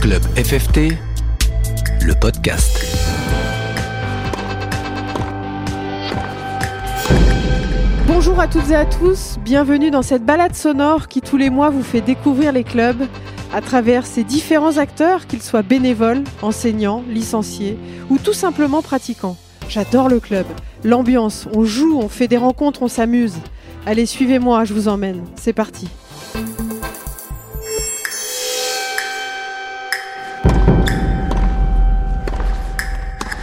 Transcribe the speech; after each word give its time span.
Club 0.00 0.22
FFT, 0.36 0.92
le 2.02 2.14
podcast. 2.20 2.78
Bonjour 8.06 8.38
à 8.38 8.46
toutes 8.46 8.70
et 8.70 8.74
à 8.74 8.84
tous, 8.84 9.36
bienvenue 9.44 9.90
dans 9.90 10.02
cette 10.02 10.24
balade 10.24 10.54
sonore 10.54 11.08
qui 11.08 11.20
tous 11.20 11.36
les 11.36 11.50
mois 11.50 11.70
vous 11.70 11.82
fait 11.82 12.00
découvrir 12.00 12.52
les 12.52 12.64
clubs 12.64 13.06
à 13.52 13.60
travers 13.60 14.06
ces 14.06 14.22
différents 14.24 14.76
acteurs, 14.76 15.26
qu'ils 15.26 15.42
soient 15.42 15.62
bénévoles, 15.62 16.22
enseignants, 16.42 17.02
licenciés 17.08 17.78
ou 18.10 18.18
tout 18.18 18.32
simplement 18.32 18.82
pratiquants. 18.82 19.36
J'adore 19.68 20.08
le 20.08 20.20
club, 20.20 20.46
l'ambiance, 20.84 21.48
on 21.54 21.64
joue, 21.64 21.98
on 21.98 22.08
fait 22.08 22.28
des 22.28 22.36
rencontres, 22.36 22.82
on 22.82 22.88
s'amuse. 22.88 23.36
Allez, 23.86 24.06
suivez-moi, 24.06 24.64
je 24.64 24.74
vous 24.74 24.88
emmène. 24.88 25.24
C'est 25.36 25.52
parti. 25.52 25.88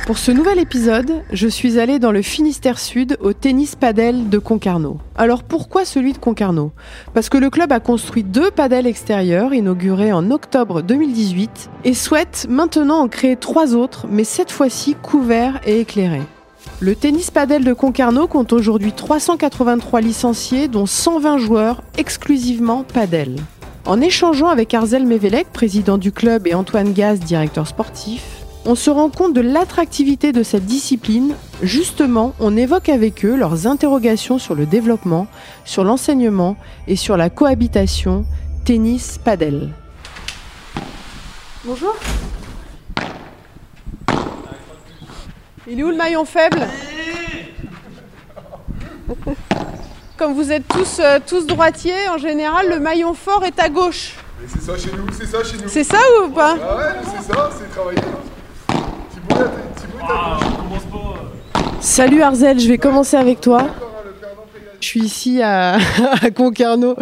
Pour 0.05 0.17
ce 0.17 0.31
nouvel 0.31 0.59
épisode, 0.59 1.23
je 1.31 1.47
suis 1.47 1.79
allée 1.79 1.97
dans 1.97 2.11
le 2.11 2.21
Finistère 2.21 2.77
Sud 2.77 3.17
au 3.21 3.31
tennis 3.31 3.75
padel 3.75 4.27
de 4.27 4.37
Concarneau. 4.37 4.97
Alors 5.15 5.43
pourquoi 5.43 5.85
celui 5.85 6.11
de 6.11 6.17
Concarneau? 6.17 6.73
Parce 7.13 7.29
que 7.29 7.37
le 7.37 7.49
club 7.49 7.71
a 7.71 7.79
construit 7.79 8.25
deux 8.25 8.51
padels 8.51 8.85
extérieurs 8.85 9.53
inaugurés 9.53 10.11
en 10.11 10.29
octobre 10.29 10.81
2018 10.81 11.69
et 11.85 11.93
souhaite 11.93 12.47
maintenant 12.49 12.99
en 12.99 13.07
créer 13.07 13.37
trois 13.37 13.75
autres, 13.75 14.05
mais 14.09 14.25
cette 14.25 14.51
fois-ci 14.51 14.95
couverts 15.01 15.61
et 15.65 15.79
éclairés. 15.79 16.23
Le 16.81 16.95
tennis 16.95 17.31
padel 17.31 17.63
de 17.63 17.71
Concarneau 17.71 18.27
compte 18.27 18.51
aujourd'hui 18.51 18.91
383 18.91 20.01
licenciés, 20.01 20.67
dont 20.67 20.85
120 20.85 21.37
joueurs 21.37 21.81
exclusivement 21.97 22.83
padel. 22.83 23.37
En 23.85 24.01
échangeant 24.01 24.47
avec 24.49 24.73
Arzel 24.73 25.05
Mevelec, 25.05 25.47
président 25.53 25.97
du 25.97 26.11
club, 26.11 26.45
et 26.45 26.55
Antoine 26.55 26.91
Gaz, 26.91 27.21
directeur 27.21 27.67
sportif, 27.67 28.42
on 28.65 28.75
se 28.75 28.89
rend 28.89 29.09
compte 29.09 29.33
de 29.33 29.41
l'attractivité 29.41 30.31
de 30.31 30.41
cette 30.43 30.65
discipline. 30.65 31.35
Justement, 31.61 32.33
on 32.39 32.55
évoque 32.55 32.89
avec 32.89 33.25
eux 33.25 33.35
leurs 33.35 33.67
interrogations 33.67 34.39
sur 34.39 34.55
le 34.55 34.65
développement, 34.65 35.27
sur 35.65 35.83
l'enseignement 35.83 36.55
et 36.87 36.95
sur 36.95 37.17
la 37.17 37.29
cohabitation 37.29 38.25
tennis-padel. 38.65 39.69
Bonjour. 41.65 41.95
Il 45.67 45.79
est 45.79 45.83
où 45.83 45.89
le 45.89 45.95
maillon 45.95 46.25
faible? 46.25 46.59
Comme 50.17 50.33
vous 50.33 50.51
êtes 50.51 50.67
tous, 50.67 50.99
euh, 50.99 51.19
tous 51.25 51.45
droitiers, 51.47 52.07
en 52.13 52.17
général, 52.17 52.69
le 52.69 52.79
maillon 52.79 53.13
fort 53.13 53.43
est 53.43 53.59
à 53.59 53.67
gauche. 53.69 54.13
Mais 54.39 54.47
c'est 54.47 54.61
ça 54.61 54.77
chez 54.77 54.91
nous, 54.95 55.05
c'est 55.17 55.25
ça 55.25 55.43
chez 55.43 55.57
nous. 55.57 55.67
C'est 55.67 55.83
ça 55.83 55.97
ou 56.23 56.29
pas? 56.29 56.55
Ah 56.61 56.77
ouais, 56.77 56.83
mais 57.01 57.07
c'est 57.17 57.33
ça, 57.33 57.49
c'est 57.57 57.69
travailler. 57.71 57.99
Thibaut, 57.99 58.11
là, 58.11 58.11
t'es- 58.67 59.11
Thibaut, 59.13 59.22
t'as 59.22 59.22
Salut 61.79 62.21
Arzel, 62.21 62.59
je 62.59 62.67
vais 62.67 62.77
commencer 62.79 63.17
avec 63.17 63.39
toi. 63.39 63.67
Je 64.79 64.87
suis 64.87 65.01
ici 65.01 65.41
à, 65.41 65.77
Concarneau 66.35 66.95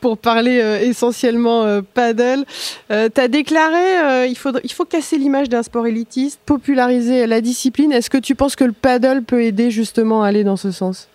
pour 0.00 0.18
parler 0.18 0.60
euh, 0.62 0.80
essentiellement 0.80 1.64
euh, 1.64 1.82
paddle. 1.82 2.44
Euh, 2.90 3.08
tu 3.14 3.20
as 3.20 3.28
déclaré 3.28 4.26
il, 4.26 4.36
il 4.64 4.72
faut 4.72 4.84
casser 4.84 5.18
l'image 5.18 5.48
d'un 5.48 5.62
sport 5.62 5.86
élitiste, 5.86 6.40
populariser 6.46 7.26
la 7.26 7.40
discipline. 7.42 7.92
Est-ce 7.92 8.08
que 8.08 8.18
tu 8.18 8.34
penses 8.34 8.56
que 8.56 8.64
le 8.64 8.72
paddle 8.72 9.22
peut 9.22 9.42
aider 9.42 9.70
justement 9.70 10.22
à 10.22 10.28
aller 10.28 10.42
dans 10.42 10.56
ce 10.56 10.70
sens? 10.70 11.09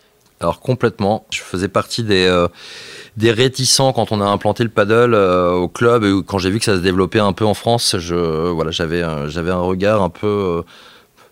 Alors 0.46 0.60
complètement. 0.60 1.26
Je 1.32 1.42
faisais 1.42 1.68
partie 1.68 2.04
des, 2.04 2.26
euh, 2.28 2.48
des 3.18 3.32
réticents 3.32 3.94
quand 3.94 4.12
on 4.12 4.22
a 4.22 4.26
implanté 4.26 4.64
le 4.64 4.70
paddle 4.70 5.16
euh, 5.16 5.52
au 5.54 5.68
club 5.68 6.04
et 6.04 6.14
quand 6.24 6.38
j'ai 6.38 6.52
vu 6.52 6.60
que 6.60 6.66
ça 6.66 6.76
se 6.76 6.82
développait 6.82 7.20
un 7.20 7.34
peu 7.34 7.46
en 7.46 7.56
France. 7.56 7.96
Je, 7.98 8.16
voilà, 8.52 8.70
j'avais, 8.70 9.02
un- 9.02 9.28
j'avais 9.28 9.50
un 9.50 9.60
regard 9.60 10.04
un 10.04 10.10
peu, 10.10 10.28
euh, 10.28 10.62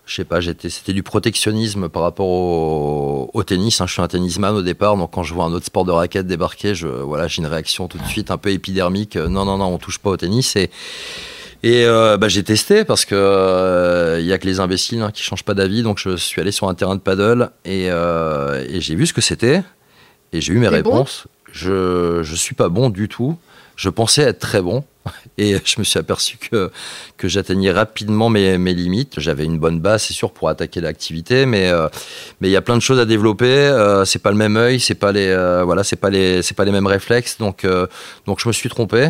je 0.04 0.16
sais 0.16 0.24
pas, 0.24 0.40
j'étais, 0.40 0.68
c'était 0.68 0.92
du 0.92 1.04
protectionnisme 1.04 1.88
par 1.88 2.02
rapport 2.02 2.26
au, 2.26 3.30
au 3.32 3.42
tennis. 3.44 3.80
hein. 3.80 3.86
Je 3.86 3.92
suis 3.92 4.02
un 4.02 4.08
tennisman 4.08 4.52
au 4.56 4.62
départ, 4.62 4.96
donc 4.96 5.12
quand 5.12 5.22
je 5.22 5.32
vois 5.32 5.44
un 5.44 5.52
autre 5.52 5.66
sport 5.66 5.84
de 5.84 5.92
raquette 5.92 6.26
débarquer, 6.26 6.74
je, 6.74 6.88
voilà, 6.88 7.28
j'ai 7.28 7.40
une 7.40 7.46
réaction 7.46 7.86
tout 7.86 7.98
de 7.98 8.06
suite 8.06 8.32
un 8.32 8.36
peu 8.36 8.50
épidermique. 8.50 9.14
Non, 9.14 9.44
non, 9.44 9.58
non, 9.58 9.66
on 9.66 9.78
touche 9.78 9.98
pas 10.00 10.10
au 10.10 10.16
tennis 10.16 10.56
et 10.56 10.70
et 11.64 11.86
euh, 11.86 12.18
bah, 12.18 12.28
j'ai 12.28 12.42
testé 12.42 12.84
parce 12.84 13.06
que 13.06 13.14
euh, 13.14 14.18
il 14.20 14.26
y 14.26 14.34
a 14.34 14.38
que 14.38 14.46
les 14.46 14.60
imbéciles 14.60 15.00
hein, 15.00 15.10
qui 15.10 15.22
changent 15.22 15.44
pas 15.44 15.54
d'avis. 15.54 15.82
Donc 15.82 15.98
je 15.98 16.14
suis 16.14 16.38
allé 16.42 16.52
sur 16.52 16.68
un 16.68 16.74
terrain 16.74 16.94
de 16.94 17.00
paddle 17.00 17.48
et, 17.64 17.86
euh, 17.88 18.62
et 18.68 18.82
j'ai 18.82 18.94
vu 18.94 19.06
ce 19.06 19.14
que 19.14 19.22
c'était 19.22 19.62
et 20.34 20.42
j'ai 20.42 20.52
eu 20.52 20.58
mes 20.58 20.68
bon? 20.68 20.74
réponses. 20.74 21.26
je 21.50 22.20
je 22.22 22.34
suis 22.34 22.54
pas 22.54 22.68
bon 22.68 22.90
du 22.90 23.08
tout. 23.08 23.38
Je 23.76 23.88
pensais 23.88 24.20
être 24.20 24.40
très 24.40 24.60
bon 24.60 24.84
et 25.38 25.56
je 25.64 25.76
me 25.78 25.84
suis 25.84 25.98
aperçu 25.98 26.36
que 26.36 26.70
que 27.16 27.28
j'atteignais 27.28 27.72
rapidement 27.72 28.28
mes, 28.28 28.58
mes 28.58 28.74
limites. 28.74 29.14
J'avais 29.18 29.46
une 29.46 29.58
bonne 29.58 29.80
base, 29.80 30.02
c'est 30.02 30.12
sûr, 30.12 30.32
pour 30.32 30.50
attaquer 30.50 30.82
l'activité, 30.82 31.46
mais 31.46 31.70
euh, 31.70 31.88
mais 32.42 32.48
il 32.48 32.52
y 32.52 32.56
a 32.56 32.62
plein 32.62 32.76
de 32.76 32.82
choses 32.82 33.00
à 33.00 33.06
développer. 33.06 33.46
Euh, 33.46 34.04
c'est 34.04 34.18
pas 34.18 34.30
le 34.32 34.36
même 34.36 34.58
œil, 34.58 34.80
c'est 34.80 34.94
pas 34.94 35.12
les 35.12 35.28
euh, 35.28 35.64
voilà, 35.64 35.82
c'est 35.82 35.96
pas 35.96 36.10
les 36.10 36.42
c'est 36.42 36.54
pas 36.54 36.66
les 36.66 36.72
mêmes 36.72 36.86
réflexes. 36.86 37.38
Donc 37.38 37.64
euh, 37.64 37.86
donc 38.26 38.38
je 38.38 38.48
me 38.48 38.52
suis 38.52 38.68
trompé. 38.68 39.08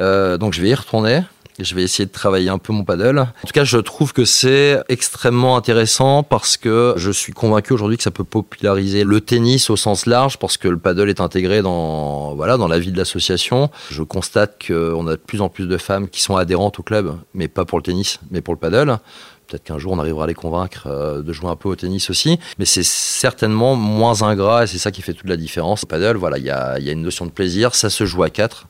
Euh, 0.00 0.36
donc 0.36 0.52
je 0.52 0.60
vais 0.60 0.70
y 0.70 0.74
retourner. 0.74 1.20
Je 1.62 1.74
vais 1.74 1.82
essayer 1.82 2.06
de 2.06 2.12
travailler 2.12 2.48
un 2.48 2.58
peu 2.58 2.72
mon 2.72 2.84
paddle. 2.84 3.20
En 3.20 3.46
tout 3.46 3.52
cas, 3.52 3.64
je 3.64 3.78
trouve 3.78 4.12
que 4.12 4.24
c'est 4.24 4.82
extrêmement 4.88 5.56
intéressant 5.56 6.22
parce 6.22 6.56
que 6.56 6.94
je 6.96 7.10
suis 7.10 7.32
convaincu 7.32 7.72
aujourd'hui 7.72 7.96
que 7.96 8.02
ça 8.02 8.10
peut 8.10 8.24
populariser 8.24 9.04
le 9.04 9.20
tennis 9.20 9.70
au 9.70 9.76
sens 9.76 10.06
large 10.06 10.38
parce 10.38 10.56
que 10.56 10.68
le 10.68 10.78
paddle 10.78 11.08
est 11.08 11.20
intégré 11.20 11.62
dans, 11.62 12.34
voilà, 12.34 12.56
dans 12.56 12.68
la 12.68 12.78
vie 12.78 12.92
de 12.92 12.98
l'association. 12.98 13.70
Je 13.90 14.02
constate 14.02 14.66
qu'on 14.66 15.06
a 15.06 15.12
de 15.12 15.16
plus 15.16 15.40
en 15.40 15.48
plus 15.48 15.66
de 15.66 15.76
femmes 15.76 16.08
qui 16.08 16.22
sont 16.22 16.36
adhérentes 16.36 16.78
au 16.78 16.82
club, 16.82 17.16
mais 17.34 17.48
pas 17.48 17.64
pour 17.64 17.78
le 17.78 17.82
tennis, 17.82 18.20
mais 18.30 18.40
pour 18.40 18.54
le 18.54 18.58
paddle. 18.58 18.98
Peut-être 19.46 19.64
qu'un 19.64 19.78
jour 19.78 19.92
on 19.92 19.98
arrivera 19.98 20.24
à 20.24 20.26
les 20.26 20.34
convaincre 20.34 20.86
euh, 20.86 21.20
de 21.20 21.32
jouer 21.32 21.50
un 21.50 21.56
peu 21.56 21.68
au 21.68 21.76
tennis 21.76 22.08
aussi, 22.08 22.38
mais 22.58 22.64
c'est 22.64 22.84
certainement 22.84 23.74
moins 23.74 24.22
ingrat 24.22 24.64
et 24.64 24.66
c'est 24.66 24.78
ça 24.78 24.90
qui 24.90 25.02
fait 25.02 25.12
toute 25.12 25.28
la 25.28 25.36
différence. 25.36 25.84
Au 25.84 25.86
paddle, 25.86 26.16
voilà, 26.16 26.38
il 26.38 26.44
y 26.44 26.50
a 26.50 26.78
une 26.78 27.02
notion 27.02 27.26
de 27.26 27.30
plaisir, 27.30 27.74
ça 27.74 27.90
se 27.90 28.06
joue 28.06 28.22
à 28.22 28.30
quatre, 28.30 28.68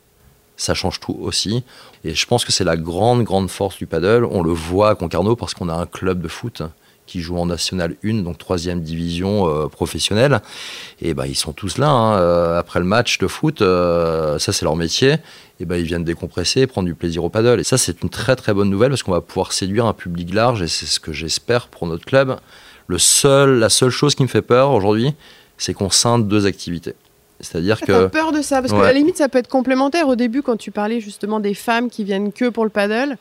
ça 0.57 0.73
change 0.73 0.99
tout 0.99 1.17
aussi. 1.21 1.63
Et 2.03 2.13
je 2.13 2.25
pense 2.25 2.45
que 2.45 2.51
c'est 2.51 2.63
la 2.63 2.77
grande, 2.77 3.23
grande 3.23 3.49
force 3.49 3.77
du 3.77 3.87
paddle. 3.87 4.25
On 4.29 4.43
le 4.43 4.51
voit 4.51 4.89
à 4.89 4.95
Concarneau 4.95 5.35
parce 5.35 5.53
qu'on 5.53 5.69
a 5.69 5.73
un 5.73 5.85
club 5.85 6.21
de 6.21 6.27
foot 6.27 6.61
qui 7.05 7.19
joue 7.19 7.37
en 7.37 7.45
National 7.45 7.95
1, 8.03 8.21
donc 8.21 8.37
troisième 8.37 8.81
division 8.81 9.47
euh, 9.49 9.67
professionnelle. 9.67 10.41
Et 11.01 11.13
ben 11.13 11.25
ils 11.25 11.35
sont 11.35 11.51
tous 11.51 11.77
là. 11.77 11.89
hein. 11.89 12.17
Euh, 12.17 12.57
après 12.57 12.79
le 12.79 12.85
match 12.85 13.17
de 13.17 13.27
foot, 13.27 13.61
euh, 13.61 14.39
ça 14.39 14.53
c'est 14.53 14.63
leur 14.63 14.75
métier. 14.75 15.17
Et 15.59 15.65
ben 15.65 15.75
ils 15.75 15.83
viennent 15.85 16.05
décompresser, 16.05 16.65
prendre 16.65 16.85
du 16.87 16.95
plaisir 16.95 17.23
au 17.23 17.29
paddle. 17.29 17.59
Et 17.59 17.63
ça 17.63 17.77
c'est 17.77 18.03
une 18.03 18.09
très 18.09 18.35
très 18.35 18.53
bonne 18.53 18.69
nouvelle 18.69 18.89
parce 18.89 19.03
qu'on 19.03 19.11
va 19.11 19.21
pouvoir 19.21 19.51
séduire 19.51 19.85
un 19.85 19.93
public 19.93 20.33
large 20.33 20.61
et 20.61 20.67
c'est 20.67 20.85
ce 20.85 20.99
que 20.99 21.11
j'espère 21.11 21.67
pour 21.67 21.87
notre 21.87 22.05
club. 22.05 22.37
Le 22.87 22.97
seul, 22.97 23.59
la 23.59 23.69
seule 23.69 23.89
chose 23.91 24.15
qui 24.15 24.23
me 24.23 24.27
fait 24.27 24.41
peur 24.41 24.71
aujourd'hui, 24.71 25.13
c'est 25.57 25.73
qu'on 25.73 25.89
scinde 25.89 26.27
deux 26.27 26.45
activités. 26.45 26.95
C'est-à-dire 27.43 27.79
T'as 27.79 27.85
que 27.85 28.07
peur 28.07 28.31
de 28.31 28.41
ça 28.41 28.61
Parce 28.61 28.73
que 28.73 28.79
à 28.79 28.83
la 28.83 28.93
limite, 28.93 29.17
ça 29.17 29.29
peut 29.29 29.39
être 29.39 29.47
complémentaire. 29.47 30.07
Au 30.07 30.15
début, 30.15 30.41
quand 30.41 30.57
tu 30.57 30.71
parlais 30.71 30.99
justement 30.99 31.39
des 31.39 31.53
femmes 31.53 31.89
qui 31.89 32.03
viennent 32.03 32.31
que 32.31 32.49
pour 32.49 32.63
le 32.63 32.69
paddle, 32.69 33.17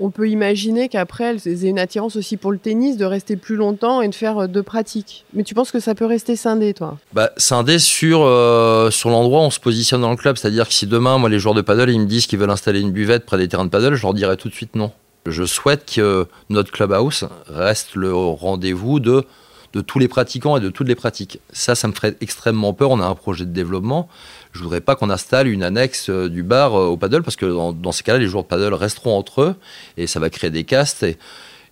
on 0.00 0.10
peut 0.10 0.28
imaginer 0.28 0.88
qu'après, 0.88 1.36
elles 1.44 1.64
aient 1.64 1.68
une 1.68 1.78
attirance 1.78 2.16
aussi 2.16 2.36
pour 2.36 2.52
le 2.52 2.58
tennis, 2.58 2.96
de 2.96 3.04
rester 3.04 3.36
plus 3.36 3.56
longtemps 3.56 4.00
et 4.00 4.08
de 4.08 4.14
faire 4.14 4.38
euh, 4.38 4.46
deux 4.46 4.62
pratiques. 4.62 5.26
Mais 5.34 5.44
tu 5.44 5.54
penses 5.54 5.70
que 5.70 5.78
ça 5.78 5.94
peut 5.94 6.06
rester 6.06 6.36
scindé, 6.36 6.72
toi? 6.72 6.96
Bah, 7.12 7.30
scindé 7.36 7.78
sur, 7.78 8.22
euh, 8.22 8.90
sur 8.90 9.10
l'endroit 9.10 9.40
où 9.40 9.44
on 9.44 9.50
se 9.50 9.60
positionne 9.60 10.00
dans 10.00 10.10
le 10.10 10.16
club. 10.16 10.36
C'est-à-dire 10.36 10.66
que 10.66 10.74
si 10.74 10.86
demain, 10.86 11.18
moi, 11.18 11.28
les 11.28 11.38
joueurs 11.38 11.54
de 11.54 11.60
paddle, 11.60 11.90
ils 11.90 12.00
me 12.00 12.06
disent 12.06 12.26
qu'ils 12.26 12.38
veulent 12.38 12.50
installer 12.50 12.80
une 12.80 12.92
buvette 12.92 13.26
près 13.26 13.36
des 13.36 13.46
terrains 13.46 13.66
de 13.66 13.70
paddle, 13.70 13.94
je 13.94 14.02
leur 14.02 14.14
dirais 14.14 14.36
tout 14.36 14.48
de 14.48 14.54
suite 14.54 14.74
non. 14.74 14.90
Je 15.26 15.44
souhaite 15.44 15.84
que 15.84 16.26
notre 16.48 16.72
clubhouse 16.72 17.28
reste 17.46 17.94
le 17.94 18.14
rendez-vous 18.14 19.00
de, 19.00 19.26
de 19.72 19.80
tous 19.80 19.98
les 19.98 20.08
pratiquants 20.08 20.56
et 20.56 20.60
de 20.60 20.68
toutes 20.68 20.88
les 20.88 20.94
pratiques. 20.94 21.40
Ça, 21.52 21.74
ça 21.74 21.86
me 21.88 21.92
ferait 21.92 22.16
extrêmement 22.20 22.72
peur. 22.72 22.90
On 22.90 23.00
a 23.00 23.06
un 23.06 23.14
projet 23.14 23.44
de 23.44 23.52
développement. 23.52 24.08
Je 24.52 24.62
voudrais 24.62 24.80
pas 24.80 24.96
qu'on 24.96 25.10
installe 25.10 25.46
une 25.48 25.62
annexe 25.62 26.10
euh, 26.10 26.28
du 26.28 26.42
bar 26.42 26.74
euh, 26.74 26.86
au 26.86 26.96
paddle 26.96 27.22
parce 27.22 27.36
que 27.36 27.46
dans, 27.46 27.92
ces 27.92 28.02
cas-là, 28.02 28.18
les 28.18 28.26
joueurs 28.26 28.42
de 28.42 28.48
paddle 28.48 28.74
resteront 28.74 29.16
entre 29.16 29.42
eux 29.42 29.54
et 29.96 30.06
ça 30.06 30.18
va 30.18 30.28
créer 30.28 30.50
des 30.50 30.64
castes. 30.64 31.04
Et, 31.04 31.16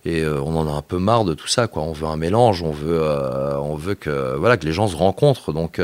euh, 0.07 0.41
on 0.41 0.55
en 0.55 0.67
a 0.67 0.71
un 0.71 0.81
peu 0.81 0.97
marre 0.97 1.25
de 1.25 1.33
tout 1.33 1.47
ça. 1.47 1.67
On 1.73 1.91
veut 1.91 2.07
un 2.07 2.15
mélange, 2.15 2.63
on 2.63 2.71
veut, 2.71 3.95
que, 3.95 4.35
voilà, 4.37 4.55
que 4.55 4.65
les 4.65 4.71
gens 4.71 4.87
se 4.87 4.95
rencontrent. 4.95 5.51
Donc, 5.51 5.81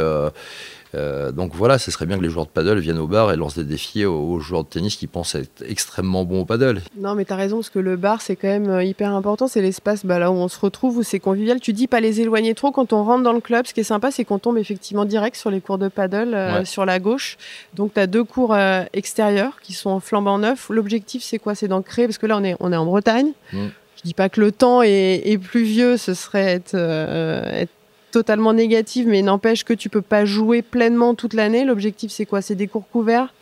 euh, 0.96 1.32
donc 1.32 1.54
voilà, 1.54 1.78
ce 1.78 1.92
serait 1.92 2.06
bien 2.06 2.18
que 2.18 2.24
les 2.24 2.30
joueurs 2.30 2.46
de 2.46 2.52
paddle 2.52 2.80
viennent 2.80 3.00
au 3.00 3.08
bar 3.08 3.32
et 3.32 3.36
lancent 3.36 3.56
des 3.58 3.64
défis 3.64 4.06
aux, 4.06 4.16
aux 4.18 4.40
joueurs 4.40 4.64
de 4.64 4.70
tennis 4.70 4.96
qui 4.96 5.08
pensent 5.08 5.36
être 5.36 5.64
extrêmement 5.68 6.24
bons 6.24 6.42
au 6.42 6.46
paddle. 6.46 6.82
Non, 6.98 7.16
mais 7.16 7.26
t'as 7.26 7.36
raison, 7.36 7.58
parce 7.58 7.70
que 7.70 7.80
le 7.80 7.96
bar, 7.98 8.22
c'est 8.22 8.36
quand 8.36 8.48
même 8.48 8.70
euh, 8.70 8.84
hyper 8.84 9.14
important. 9.14 9.48
C'est 9.48 9.62
l'espace 9.62 10.06
bah, 10.06 10.20
là 10.20 10.32
où 10.32 10.36
on 10.36 10.48
se 10.48 10.60
retrouve, 10.60 10.98
où 10.98 11.04
c'est 11.04 11.20
convivial. 11.20 11.60
Tu 11.60 11.74
dis 11.74 11.88
pas 11.88 12.00
les 12.00 12.22
éloigner 12.22 12.56
trop 12.56 12.72
quand 12.72 12.94
on 12.94 13.04
rentre 13.04 13.24
dans 13.24 13.34
le 13.34 13.42
club. 13.42 13.66
Ce 13.68 13.74
qui 13.74 13.82
est 13.82 13.84
sympa, 13.84 14.12
c'est 14.12 14.24
qu'on 14.26 14.40
tombe 14.40 14.58
effectivement 14.58 15.06
direct 15.06 15.36
sur 15.36 15.52
les 15.52 15.62
cours 15.62 15.78
de 15.78 15.88
paddle 15.88 16.34
euh, 16.34 16.60
Ouais. 16.60 16.66
sur 16.66 16.86
la 16.86 17.00
gauche. 17.00 17.38
Donc, 17.74 17.94
tu 17.94 18.00
as 18.00 18.08
deux 18.08 18.24
cours 18.24 18.54
euh, 18.54 18.84
extérieurs 18.94 19.60
qui 19.62 19.74
sont 19.74 19.90
en 19.90 20.00
flambant 20.00 20.38
neuf. 20.38 20.70
L'objectif, 20.70 21.24
c'est 21.24 21.40
quoi? 21.40 21.56
C'est 21.56 21.68
d'en 21.68 21.82
créer, 21.82 22.06
parce 22.06 22.18
que 22.18 22.26
là, 22.28 22.38
on 22.38 22.44
est, 22.44 22.56
on 22.60 22.72
est 22.72 22.78
en 22.78 22.86
Bretagne. 22.86 23.32
Mm. 23.52 23.66
Je 23.98 24.02
dis 24.04 24.14
pas 24.14 24.30
que 24.30 24.40
le 24.40 24.52
temps 24.52 24.82
est, 24.84 25.22
est 25.26 25.38
pluvieux, 25.38 25.98
ce 25.98 26.14
serait 26.14 26.46
être, 26.54 26.76
être 26.76 27.72
totalement 28.16 28.54
négatif, 28.54 29.06
mais 29.06 29.22
n'empêche 29.22 29.66
que 29.66 29.74
tu 29.74 29.90
peux 29.90 30.02
pas 30.02 30.24
jouer 30.24 30.62
pleinement 30.62 31.16
toute 31.16 31.34
l'année. 31.34 31.66
L'objectif, 31.66 32.12
c'est 32.12 32.26
quoi? 32.26 32.42
C'est 32.42 32.56
des 32.56 32.70
cours 32.70 32.88
couverts 32.90 33.34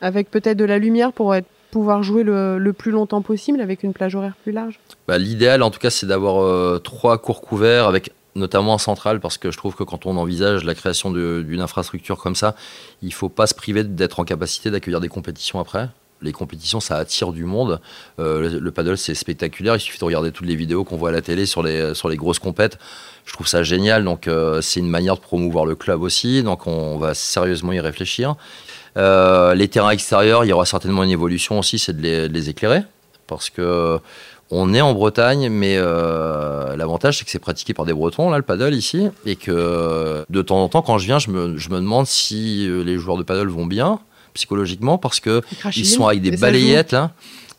avec 0.00 0.30
peut-être 0.30 0.56
de 0.56 0.64
la 0.64 0.78
lumière 0.78 1.12
pour 1.12 1.34
pouvoir 1.70 2.02
jouer 2.02 2.22
le, 2.22 2.72
plus 2.72 2.92
longtemps 2.92 3.20
possible 3.20 3.60
avec 3.60 3.82
une 3.82 3.92
plage 3.92 4.14
horaire 4.14 4.32
plus 4.42 4.52
large? 4.52 4.80
Bah, 5.06 5.18
L'idéal, 5.18 5.62
en 5.62 5.70
tout 5.70 5.78
cas, 5.78 5.90
c'est 5.90 6.06
d'avoir 6.06 6.42
euh, 6.42 6.78
trois 6.78 7.18
cours 7.18 7.42
couverts 7.42 7.86
avec 7.86 8.10
notamment 8.34 8.72
un 8.72 8.78
central, 8.78 9.20
parce 9.20 9.36
que 9.36 9.50
je 9.50 9.58
trouve 9.58 9.74
que 9.74 9.84
quand 9.84 10.06
on 10.06 10.16
envisage 10.16 10.64
la 10.64 10.74
création 10.74 11.10
d'une 11.10 11.60
infrastructure 11.60 12.16
comme 12.16 12.34
ça, 12.34 12.54
il 13.02 13.12
faut 13.12 13.28
pas 13.28 13.46
se 13.46 13.54
priver 13.54 13.84
d'être 13.84 14.18
en 14.18 14.24
capacité 14.24 14.70
d'accueillir 14.70 15.00
des 15.00 15.10
compétitions 15.10 15.60
après 15.60 15.90
les 16.22 16.32
compétitions, 16.32 16.80
ça 16.80 16.96
attire 16.96 17.32
du 17.32 17.44
monde. 17.44 17.80
Euh, 18.18 18.60
le, 18.60 18.70
paddle, 18.70 18.96
c'est 18.96 19.14
spectaculaire. 19.14 19.76
Il 19.76 19.80
suffit 19.80 19.98
de 19.98 20.04
regarder 20.04 20.30
toutes 20.30 20.46
les 20.46 20.56
vidéos 20.56 20.84
qu'on 20.84 20.96
voit 20.96 21.10
à 21.10 21.12
la 21.12 21.22
télé 21.22 21.46
sur 21.46 21.62
les, 21.62 21.94
sur 21.94 22.08
les 22.08 22.16
grosses 22.16 22.38
compètes. 22.38 22.78
Je 23.24 23.32
trouve 23.32 23.46
ça 23.46 23.62
génial. 23.62 24.04
Donc, 24.04 24.28
euh, 24.28 24.60
c'est 24.60 24.80
une 24.80 24.88
manière 24.88 25.16
de 25.16 25.20
promouvoir 25.20 25.66
le 25.66 25.74
club 25.74 26.02
aussi. 26.02 26.42
Donc, 26.42 26.66
on 26.66 26.98
va 26.98 27.14
sérieusement 27.14 27.72
y 27.72 27.80
réfléchir. 27.80 28.36
Euh, 28.96 29.54
les 29.54 29.68
terrains 29.68 29.90
extérieurs, 29.90 30.44
il 30.44 30.48
y 30.48 30.52
aura 30.52 30.66
certainement 30.66 31.02
une 31.02 31.10
évolution 31.10 31.58
aussi, 31.58 31.78
c'est 31.78 31.96
de, 31.96 32.26
les, 32.26 32.48
éclairer. 32.48 32.82
Parce 33.26 33.50
que 33.50 33.98
on 34.50 34.74
est 34.74 34.82
en 34.82 34.92
Bretagne, 34.92 35.48
mais 35.48 35.78
l'avantage, 35.78 37.18
c'est 37.18 37.24
que 37.24 37.30
c'est 37.30 37.38
pratiqué 37.38 37.72
par 37.72 37.86
des 37.86 37.94
Bretons, 37.94 38.28
là, 38.28 38.36
le 38.36 38.42
paddle 38.42 38.74
ici. 38.74 39.08
Et 39.24 39.36
que 39.36 40.26
de 40.28 40.42
temps 40.42 40.62
en 40.62 40.68
temps, 40.68 40.82
quand 40.82 40.98
je 40.98 41.06
viens, 41.06 41.18
je 41.18 41.30
me, 41.30 41.56
je 41.56 41.70
me 41.70 41.76
demande 41.76 42.06
si 42.06 42.68
les 42.68 42.98
joueurs 42.98 43.16
de 43.16 43.22
paddle 43.22 43.48
vont 43.48 43.64
bien 43.64 44.00
psychologiquement 44.34 44.98
parce 44.98 45.20
que 45.20 45.42
ils 45.76 45.86
sont 45.86 46.06
avec 46.06 46.22
des 46.22 46.36
balayettes 46.36 46.92
là. 46.92 47.12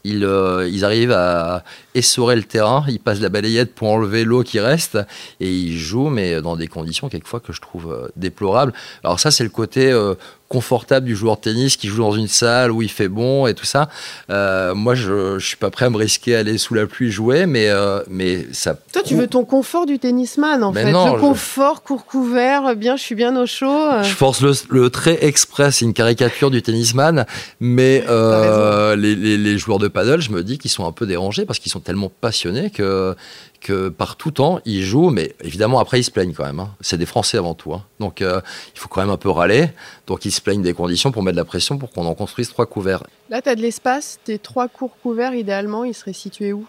Ils, 0.06 0.26
euh, 0.26 0.68
ils, 0.70 0.84
arrivent 0.84 1.14
à 1.14 1.64
essorer 1.96 2.36
le 2.36 2.44
terrain, 2.44 2.84
ils 2.90 3.00
passent 3.00 3.22
la 3.22 3.30
balayette 3.30 3.74
pour 3.74 3.88
enlever 3.90 4.26
l'eau 4.26 4.44
qui 4.44 4.60
reste 4.60 4.98
et 5.40 5.50
ils 5.50 5.78
jouent, 5.78 6.10
mais 6.10 6.42
dans 6.42 6.58
des 6.58 6.68
conditions 6.68 7.08
quelquefois 7.08 7.40
que 7.40 7.54
je 7.54 7.62
trouve 7.62 7.94
euh, 7.94 8.10
déplorables. 8.18 8.74
Alors 9.06 9.22
ça, 9.22 9.32
c'est 9.32 9.46
le 9.46 9.50
côté 9.50 9.90
euh, 9.92 10.16
confortable 10.54 11.08
du 11.08 11.16
joueur 11.16 11.38
de 11.38 11.42
tennis 11.42 11.78
qui 11.78 11.88
joue 11.88 11.98
dans 11.98 12.12
une 12.12 12.28
salle 12.28 12.72
où 12.72 12.84
il 12.84 12.92
fait 12.92 13.08
bon 13.08 13.48
et 13.48 13.56
tout 13.56 13.66
ça. 13.66 13.90
Euh, 14.30 14.76
moi, 14.76 14.94
je, 14.94 15.40
je 15.40 15.46
suis 15.46 15.58
pas 15.58 15.72
prêt 15.72 15.86
à 15.86 15.90
me 15.90 15.98
risquer 15.98 16.36
à 16.36 16.40
aller 16.40 16.60
sous 16.60 16.76
la 16.76 16.86
pluie 16.86 17.10
jouer, 17.10 17.48
mais, 17.48 17.70
euh, 17.70 18.02
mais 18.08 18.46
ça. 18.52 18.76
Toi, 18.94 19.02
tu 19.04 19.16
veux 19.16 19.26
ton 19.26 19.46
confort 19.46 19.88
du 19.88 19.98
tennisman, 19.98 20.64
en 20.64 20.72
fait. 20.72 20.86
le 20.86 21.20
confort, 21.20 21.82
court 21.82 22.06
couvert, 22.06 22.76
bien, 22.76 22.96
je 22.98 23.02
suis 23.02 23.16
bien 23.16 23.36
au 23.36 23.48
chaud. 23.48 24.04
Je 24.04 24.14
force 24.14 24.42
le, 24.70 24.90
trait 24.92 25.18
express, 25.26 25.78
c'est 25.78 25.86
une 25.86 25.94
caricature 25.94 26.52
du 26.52 26.62
tennisman, 26.62 27.26
mais 27.60 28.04
euh, 28.08 28.96
les, 28.96 29.16
les, 29.16 29.38
les, 29.38 29.58
joueurs 29.58 29.80
de 29.80 29.88
paddle, 29.88 30.22
je 30.22 30.30
me 30.30 30.44
dis 30.44 30.60
qu'ils 30.60 30.70
sont 30.70 30.86
un 30.86 30.92
peu 30.92 31.08
dérangés 31.08 31.46
parce 31.46 31.58
qu'ils 31.58 31.72
sont 31.72 31.80
tellement 31.80 32.12
passionnés 32.22 32.70
que 32.70 33.16
que 33.64 33.90
par 33.90 34.16
tout 34.16 34.30
temps, 34.30 34.60
ils 34.66 34.84
jouent, 34.84 35.10
mais 35.10 35.34
évidemment, 35.42 35.80
après, 35.80 36.00
ils 36.00 36.04
se 36.04 36.12
plaignent 36.12 36.34
quand 36.34 36.46
même. 36.46 36.60
Hein. 36.60 36.76
C'est 36.82 36.98
des 36.98 37.08
Français 37.08 37.38
avant 37.38 37.56
tout. 37.56 37.74
Hein. 37.74 37.84
Donc, 38.00 38.22
euh, 38.22 38.42
il 38.76 38.80
faut 38.80 38.90
quand 38.90 39.02
même 39.02 39.10
un 39.10 39.18
peu 39.18 39.30
râler. 39.30 39.70
Donc, 40.06 40.26
ils 40.26 40.32
se 40.32 40.42
plaignent 40.42 40.62
des 40.62 40.74
conditions 40.74 41.12
pour 41.12 41.24
mettre 41.24 41.36
de 41.36 41.42
la 41.42 41.46
pression 41.46 41.80
pour 41.80 41.92
qu'on 41.92 42.06
en 42.06 42.14
construise 42.14 42.50
trois 42.50 42.68
couverts. 42.68 43.04
Là, 43.30 43.42
tu 43.42 43.50
as 43.50 43.56
de 43.56 43.62
l'espace. 43.62 44.20
Tes 44.24 44.38
trois 44.38 44.68
cours 44.68 44.96
couverts, 45.02 45.34
idéalement, 45.34 45.84
ils 45.84 45.96
seraient 45.96 46.14
situés 46.14 46.54
où? 46.54 46.68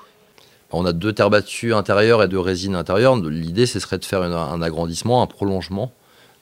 On 0.71 0.87
a 0.87 0.93
deux 0.93 1.13
terres 1.13 1.31
battues 1.31 1.75
intérieures 1.75 2.23
et 2.23 2.29
deux 2.29 2.41
résines 2.41 2.75
intérieures. 2.75 3.17
L'idée, 3.17 3.67
ce 3.67 3.79
serait 3.79 3.99
de 3.99 4.05
faire 4.05 4.23
un 4.23 4.63
agrandissement, 4.63 5.23
un 5.23 5.27
prolongement. 5.27 5.93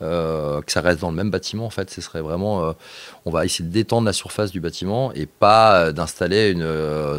Euh, 0.00 0.60
que 0.62 0.72
ça 0.72 0.80
reste 0.80 1.00
dans 1.00 1.10
le 1.10 1.16
même 1.16 1.30
bâtiment 1.30 1.64
en 1.64 1.70
fait 1.70 1.88
ce 1.88 2.00
serait 2.00 2.22
vraiment 2.22 2.64
euh, 2.64 2.72
on 3.24 3.30
va 3.30 3.44
essayer 3.44 3.64
de 3.64 3.72
détendre 3.72 4.04
la 4.04 4.12
surface 4.12 4.50
du 4.50 4.58
bâtiment 4.58 5.12
et 5.12 5.26
pas 5.26 5.92
d'installer 5.92 6.48
une 6.48 6.66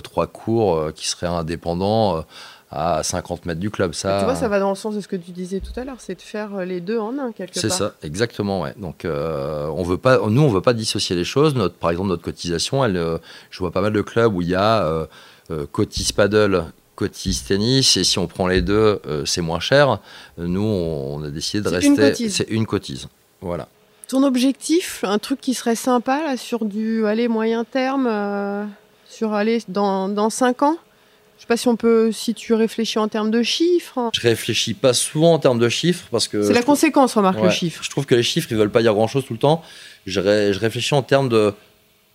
trois 0.02 0.28
cours 0.28 0.92
qui 0.94 1.08
seraient 1.08 1.28
indépendants 1.28 2.26
à 2.74 3.04
50 3.04 3.46
mètres 3.46 3.60
du 3.60 3.70
club. 3.70 3.94
Ça, 3.94 4.20
tu 4.20 4.26
vois, 4.26 4.36
ça 4.36 4.48
va 4.48 4.60
dans 4.60 4.70
le 4.70 4.76
sens 4.76 4.96
de 4.96 5.02
ce 5.02 5.08
que 5.08 5.16
tu 5.16 5.32
disais 5.32 5.60
tout 5.60 5.80
à 5.80 5.84
l'heure, 5.84 5.98
c'est 6.00 6.16
de 6.16 6.22
faire 6.22 6.56
euh, 6.56 6.66
les 6.66 6.82
deux 6.82 6.98
en 6.98 7.18
un 7.20 7.32
quelque 7.32 7.54
part. 7.54 7.62
C'est 7.62 7.70
ça, 7.70 7.94
exactement. 8.02 8.62
Ouais. 8.62 8.74
Donc, 8.78 9.06
euh, 9.06 9.68
on 9.68 9.84
veut 9.84 9.98
pas, 9.98 10.20
nous, 10.28 10.42
on 10.42 10.50
veut 10.50 10.62
pas 10.62 10.74
dissocier 10.74 11.16
les 11.16 11.24
choses. 11.24 11.54
Notre, 11.54 11.76
par 11.76 11.92
exemple, 11.92 12.10
notre 12.10 12.24
cotisation, 12.24 12.84
elle, 12.84 12.98
euh, 12.98 13.18
je 13.52 13.60
vois 13.60 13.72
pas 13.72 13.82
mal 13.82 13.94
de 13.94 14.02
clubs 14.02 14.34
où 14.34 14.42
il 14.42 14.50
y 14.50 14.56
a 14.56 14.84
euh, 14.84 15.66
cotise 15.72 16.12
paddle, 16.12 16.66
cotise 16.96 17.44
tennis, 17.44 17.96
et 17.96 18.04
si 18.04 18.18
on 18.18 18.26
prend 18.26 18.48
les 18.48 18.62
deux, 18.62 19.00
c'est 19.26 19.42
moins 19.42 19.60
cher. 19.60 20.00
Nous, 20.38 20.62
on 20.62 21.24
a 21.24 21.30
décidé 21.30 21.62
de 21.62 21.70
rester. 21.70 22.30
C'est 22.30 22.50
une 22.50 22.66
cotise. 22.66 23.08
Voilà. 23.42 23.68
Ton 24.08 24.24
objectif, 24.24 25.04
un 25.08 25.20
truc 25.20 25.42
qui 25.42 25.54
serait 25.54 25.76
sympa 25.76 26.24
là, 26.24 26.38
sur 26.38 26.66
du 26.66 27.06
aller 27.06 27.28
moyen 27.28 27.66
terme, 27.66 28.68
sur 29.08 29.34
aller 29.34 29.62
dans, 29.68 30.10
dans 30.10 30.30
5 30.30 30.64
ans? 30.64 30.78
Je 31.38 31.42
sais 31.42 31.48
pas 31.48 31.58
si 31.58 31.68
on 31.68 31.76
peut, 31.76 32.12
si 32.12 32.34
tu 32.34 32.54
réfléchis 32.54 33.00
en 33.00 33.08
termes 33.08 33.32
de 33.32 33.44
chiffres. 33.44 34.10
Je 34.14 34.22
réfléchis 34.22 34.74
pas 34.74 34.94
souvent 34.94 35.34
en 35.34 35.40
termes 35.40 35.60
de 35.60 35.70
chiffres 35.70 36.08
parce 36.12 36.28
que. 36.28 36.42
C'est 36.44 36.54
la 36.54 36.64
conséquence, 36.64 37.16
remarque 37.16 37.42
le 37.42 37.50
chiffre. 37.50 37.84
Je 37.84 37.90
trouve 37.90 38.06
que 38.06 38.16
les 38.16 38.24
chiffres, 38.24 38.48
ils 38.52 38.58
veulent 38.58 38.72
pas 38.72 38.82
dire 38.82 38.94
grand 38.94 39.08
chose 39.08 39.26
tout 39.26 39.34
le 39.34 39.40
temps. 39.40 39.62
Je, 40.06 40.22
je 40.22 40.60
réfléchis 40.60 40.94
en 40.94 41.02
termes 41.02 41.30
de, 41.30 41.54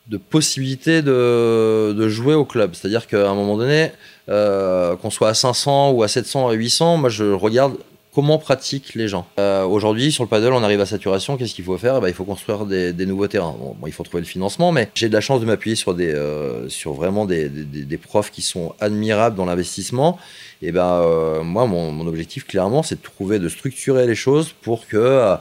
de 0.08 0.16
possibilité 0.16 1.02
de, 1.02 1.92
de 1.96 2.08
jouer 2.08 2.34
au 2.34 2.44
club. 2.44 2.74
C'est-à-dire 2.74 3.06
qu'à 3.06 3.28
un 3.28 3.34
moment 3.34 3.56
donné, 3.56 3.92
euh, 4.28 4.96
qu'on 4.96 5.10
soit 5.10 5.28
à 5.28 5.34
500 5.34 5.90
ou 5.90 6.02
à 6.02 6.08
700 6.08 6.48
à 6.48 6.52
800, 6.52 6.96
moi 6.96 7.10
je 7.10 7.24
regarde 7.24 7.76
comment 8.14 8.38
pratiquent 8.38 8.94
les 8.94 9.08
gens. 9.08 9.26
Euh, 9.38 9.64
aujourd'hui, 9.64 10.10
sur 10.12 10.24
le 10.24 10.28
paddle, 10.28 10.52
on 10.52 10.62
arrive 10.62 10.80
à 10.80 10.86
saturation. 10.86 11.36
Qu'est-ce 11.36 11.54
qu'il 11.54 11.64
faut 11.64 11.78
faire 11.78 11.96
eh 11.98 12.00
ben, 12.00 12.08
Il 12.08 12.14
faut 12.14 12.24
construire 12.24 12.66
des, 12.66 12.92
nouveaux 13.06 13.28
terrains. 13.28 13.54
Bon, 13.58 13.76
il 13.86 13.92
faut 13.92 14.02
trouver 14.02 14.22
le 14.22 14.26
financement, 14.26 14.72
mais 14.72 14.90
j'ai 14.94 15.08
de 15.08 15.14
la 15.14 15.20
chance 15.20 15.40
de 15.40 15.46
m'appuyer 15.46 15.76
sur, 15.76 15.94
des, 15.94 16.12
euh, 16.12 16.68
sur 16.68 16.92
vraiment 16.94 17.26
des, 17.26 17.48
des, 17.48 17.98
profs 17.98 18.30
qui 18.30 18.42
sont 18.42 18.74
admirables 18.80 19.36
dans 19.36 19.44
l'investissement. 19.44 20.18
Et 20.62 20.72
ben, 20.72 21.00
euh, 21.02 21.42
moi, 21.42 21.66
mon, 21.66 21.92
mon, 21.92 22.06
objectif, 22.06 22.46
clairement, 22.46 22.82
c'est 22.82 22.96
de 22.96 23.02
trouver, 23.02 23.38
de 23.38 23.48
structurer 23.48 24.06
les 24.06 24.14
choses 24.14 24.52
pour 24.62 24.86
que, 24.86 25.36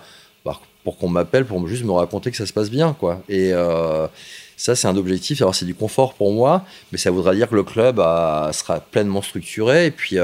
bah, 0.45 0.59
pour 0.83 0.97
qu'on 0.97 1.09
m'appelle, 1.09 1.45
pour 1.45 1.65
juste 1.67 1.83
me 1.83 1.91
raconter 1.91 2.31
que 2.31 2.37
ça 2.37 2.45
se 2.45 2.53
passe 2.53 2.69
bien, 2.69 2.95
quoi. 2.99 3.21
Et 3.29 3.51
ça, 4.55 4.75
c'est 4.75 4.87
un 4.87 4.97
objectif. 4.97 5.41
Alors, 5.41 5.55
c'est 5.55 5.65
du 5.65 5.75
confort 5.75 6.13
pour 6.13 6.33
moi, 6.33 6.65
mais 6.91 6.97
ça 6.97 7.11
voudra 7.11 7.33
dire 7.35 7.49
que 7.49 7.55
le 7.55 7.63
club 7.63 7.97
sera 7.97 8.79
pleinement 8.79 9.21
structuré. 9.21 9.87
Et 9.87 9.91
puis, 9.91 10.17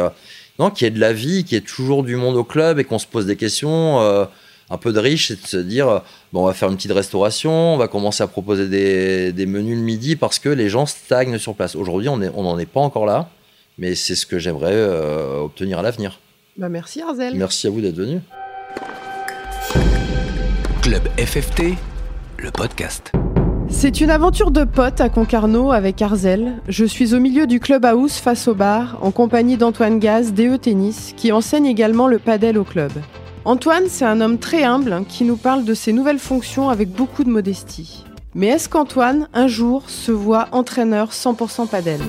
non, 0.59 0.69
qu'il 0.69 0.85
y 0.85 0.87
ait 0.87 0.91
de 0.91 0.99
la 0.99 1.13
vie, 1.13 1.43
qu'il 1.43 1.55
y 1.55 1.57
ait 1.57 1.61
toujours 1.61 2.03
du 2.03 2.15
monde 2.15 2.35
au 2.35 2.43
club 2.43 2.79
et 2.79 2.83
qu'on 2.83 2.99
se 2.99 3.07
pose 3.07 3.25
des 3.25 3.35
questions. 3.35 3.99
Euh, 4.01 4.25
un 4.69 4.77
peu 4.77 4.91
de 4.93 4.99
riche, 4.99 5.27
c'est 5.27 5.41
de 5.41 5.47
se 5.47 5.57
dire 5.57 6.01
bon, 6.31 6.43
on 6.43 6.45
va 6.45 6.53
faire 6.53 6.69
une 6.69 6.75
petite 6.75 6.91
restauration, 6.91 7.73
on 7.73 7.77
va 7.77 7.87
commencer 7.87 8.23
à 8.23 8.27
proposer 8.27 8.67
des, 8.67 9.45
menus 9.45 9.77
le 9.77 9.83
midi 9.83 10.15
parce 10.15 10.39
que 10.39 10.49
les 10.49 10.69
gens 10.69 10.85
stagnent 10.85 11.37
sur 11.37 11.55
place. 11.55 11.75
Aujourd'hui, 11.75 12.09
on 12.09 12.17
n'en 12.17 12.57
est 12.57 12.65
pas 12.65 12.79
encore 12.79 13.05
là, 13.05 13.29
mais 13.77 13.95
c'est 13.95 14.15
ce 14.15 14.25
que 14.25 14.39
j'aimerais 14.39 14.73
euh, 14.73 15.41
obtenir 15.41 15.79
à 15.79 15.81
l'avenir. 15.81 16.19
Bah 16.57 16.69
merci 16.69 17.01
Arzel. 17.01 17.35
Merci 17.35 17.67
à 17.67 17.69
vous 17.71 17.81
d'être 17.81 17.95
venu. 17.95 18.21
Club 20.81 21.07
FFT, 21.17 21.75
le 22.37 22.51
podcast. 22.51 23.11
C'est 23.83 23.99
une 23.99 24.11
aventure 24.11 24.51
de 24.51 24.63
potes 24.63 25.01
à 25.01 25.09
Concarneau 25.09 25.73
avec 25.73 26.01
Arzel. 26.01 26.53
Je 26.69 26.85
suis 26.85 27.13
au 27.13 27.19
milieu 27.19 27.47
du 27.47 27.59
clubhouse 27.59 28.13
face 28.13 28.47
au 28.47 28.55
bar, 28.55 28.97
en 29.01 29.11
compagnie 29.11 29.57
d'Antoine 29.57 29.99
Gaz, 29.99 30.31
DE 30.31 30.55
Tennis, 30.55 31.13
qui 31.17 31.33
enseigne 31.33 31.65
également 31.65 32.07
le 32.07 32.17
padel 32.17 32.57
au 32.57 32.63
club. 32.63 32.93
Antoine, 33.43 33.89
c'est 33.89 34.05
un 34.05 34.21
homme 34.21 34.37
très 34.37 34.63
humble 34.63 35.03
qui 35.09 35.25
nous 35.25 35.35
parle 35.35 35.65
de 35.65 35.73
ses 35.73 35.91
nouvelles 35.91 36.19
fonctions 36.19 36.69
avec 36.69 36.91
beaucoup 36.91 37.25
de 37.25 37.29
modestie. 37.29 38.05
Mais 38.35 38.47
est-ce 38.47 38.69
qu'Antoine, 38.69 39.27
un 39.33 39.47
jour, 39.47 39.89
se 39.89 40.13
voit 40.13 40.47
entraîneur 40.53 41.11
100% 41.11 41.67
padel? 41.67 41.99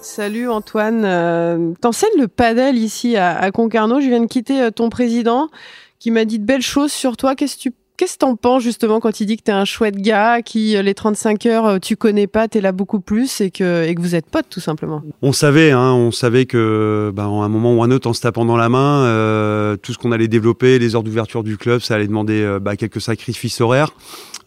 Salut 0.00 0.48
Antoine, 0.48 1.02
euh, 1.04 1.74
t'enseignes 1.82 2.18
le 2.18 2.28
padel 2.28 2.78
ici 2.78 3.18
à, 3.18 3.50
Concarneau. 3.50 4.00
Je 4.00 4.08
viens 4.08 4.20
de 4.20 4.26
quitter 4.26 4.62
euh, 4.62 4.70
ton 4.70 4.88
président 4.88 5.50
qui 5.98 6.10
m'a 6.10 6.24
dit 6.24 6.38
de 6.38 6.46
belles 6.46 6.62
choses 6.62 6.92
sur 6.92 7.18
toi. 7.18 7.34
Qu'est-ce 7.34 7.56
que 7.56 7.60
tu 7.60 7.72
Qu'est-ce 7.96 8.14
que 8.14 8.18
t'en 8.18 8.34
penses 8.34 8.64
justement 8.64 8.98
quand 8.98 9.20
il 9.20 9.26
dit 9.26 9.36
que 9.36 9.44
t'es 9.44 9.52
un 9.52 9.64
chouette 9.64 9.96
gars, 9.96 10.42
qui 10.42 10.76
euh, 10.76 10.82
les 10.82 10.94
35 10.94 11.46
heures 11.46 11.66
euh, 11.66 11.78
tu 11.78 11.94
connais 11.94 12.26
pas, 12.26 12.48
t'es 12.48 12.60
là 12.60 12.72
beaucoup 12.72 12.98
plus 12.98 13.40
et 13.40 13.52
que, 13.52 13.94
vous 14.00 14.16
êtes 14.16 14.28
potes 14.28 14.48
tout 14.50 14.58
simplement? 14.58 15.00
On 15.22 15.32
savait, 15.32 15.70
hein, 15.70 15.92
on 15.92 16.10
savait 16.10 16.44
que 16.44 17.12
bah, 17.14 17.22
à 17.22 17.26
un 17.26 17.48
moment 17.48 17.72
ou 17.72 17.84
un 17.84 17.92
autre 17.92 18.08
en 18.08 18.12
se 18.12 18.20
tapant 18.20 18.44
dans 18.44 18.56
la 18.56 18.68
main, 18.68 19.04
euh, 19.04 19.76
tout 19.76 19.92
ce 19.92 19.98
qu'on 19.98 20.10
allait 20.10 20.26
développer, 20.26 20.80
les 20.80 20.96
heures 20.96 21.04
d'ouverture 21.04 21.44
du 21.44 21.56
club, 21.56 21.82
ça 21.82 21.94
allait 21.94 22.08
demander 22.08 22.58
bah, 22.60 22.74
quelques 22.74 23.00
sacrifices 23.00 23.60
horaires. 23.60 23.92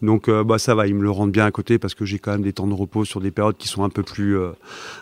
Donc 0.02 0.28
euh, 0.28 0.44
bah 0.44 0.58
ça 0.58 0.74
va, 0.74 0.86
ils 0.86 0.94
me 0.94 1.02
le 1.02 1.10
rendent 1.10 1.32
bien 1.32 1.44
à 1.44 1.50
côté 1.50 1.78
parce 1.78 1.94
que 1.94 2.04
j'ai 2.04 2.18
quand 2.18 2.32
même 2.32 2.42
des 2.42 2.52
temps 2.52 2.66
de 2.66 2.74
repos 2.74 3.04
sur 3.04 3.20
des 3.20 3.30
périodes 3.30 3.56
qui 3.56 3.68
sont 3.68 3.84
un 3.84 3.88
peu 3.88 4.02
plus 4.02 4.38
euh, 4.38 4.50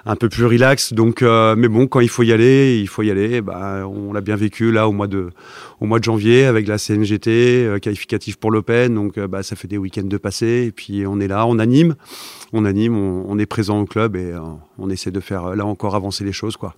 un 0.07 0.17
peu 0.17 0.29
plus 0.29 0.45
relax. 0.45 0.93
Donc 0.93 1.23
euh, 1.23 1.55
mais 1.57 1.69
bon, 1.69 1.87
quand 1.87 2.01
il 2.01 2.09
faut 2.09 2.23
y 2.23 2.33
aller, 2.33 2.79
il 2.81 2.89
faut 2.89 3.03
y 3.03 3.11
aller. 3.11 3.41
Bah, 3.41 3.87
on 3.87 4.13
l'a 4.13 4.21
bien 4.21 4.37
vécu 4.37 4.73
là 4.73 4.89
au 4.89 4.93
mois 4.93 5.07
de 5.07 5.31
au 5.81 5.87
mois 5.87 5.99
de 5.99 6.05
janvier 6.05 6.47
avec 6.47 6.67
la 6.67 6.79
CNGT 6.79 7.79
qualificatif 7.83 8.37
pour 8.37 8.51
l'Open. 8.51 8.95
Donc 8.95 9.19
bah 9.19 9.43
ça 9.43 9.57
fait 9.57 9.69
des 9.69 9.79
week-ends 9.79 10.03
de 10.05 10.17
passer 10.17 10.65
et 10.69 10.73
puis 10.73 11.07
on 11.07 11.21
est 11.21 11.29
là, 11.29 11.47
on 11.47 11.59
anime, 11.59 11.95
on 12.53 12.65
anime, 12.65 12.97
on, 12.97 13.25
on 13.29 13.39
est 13.39 13.47
présent 13.47 13.81
au 13.81 13.85
club 13.87 14.17
et 14.17 14.35
on 14.79 14.91
essaie 14.91 15.11
de 15.11 15.21
faire 15.21 15.55
là 15.55 15.67
encore 15.67 15.95
avancer 15.95 16.25
les 16.25 16.33
choses 16.33 16.57
quoi. 16.57 16.75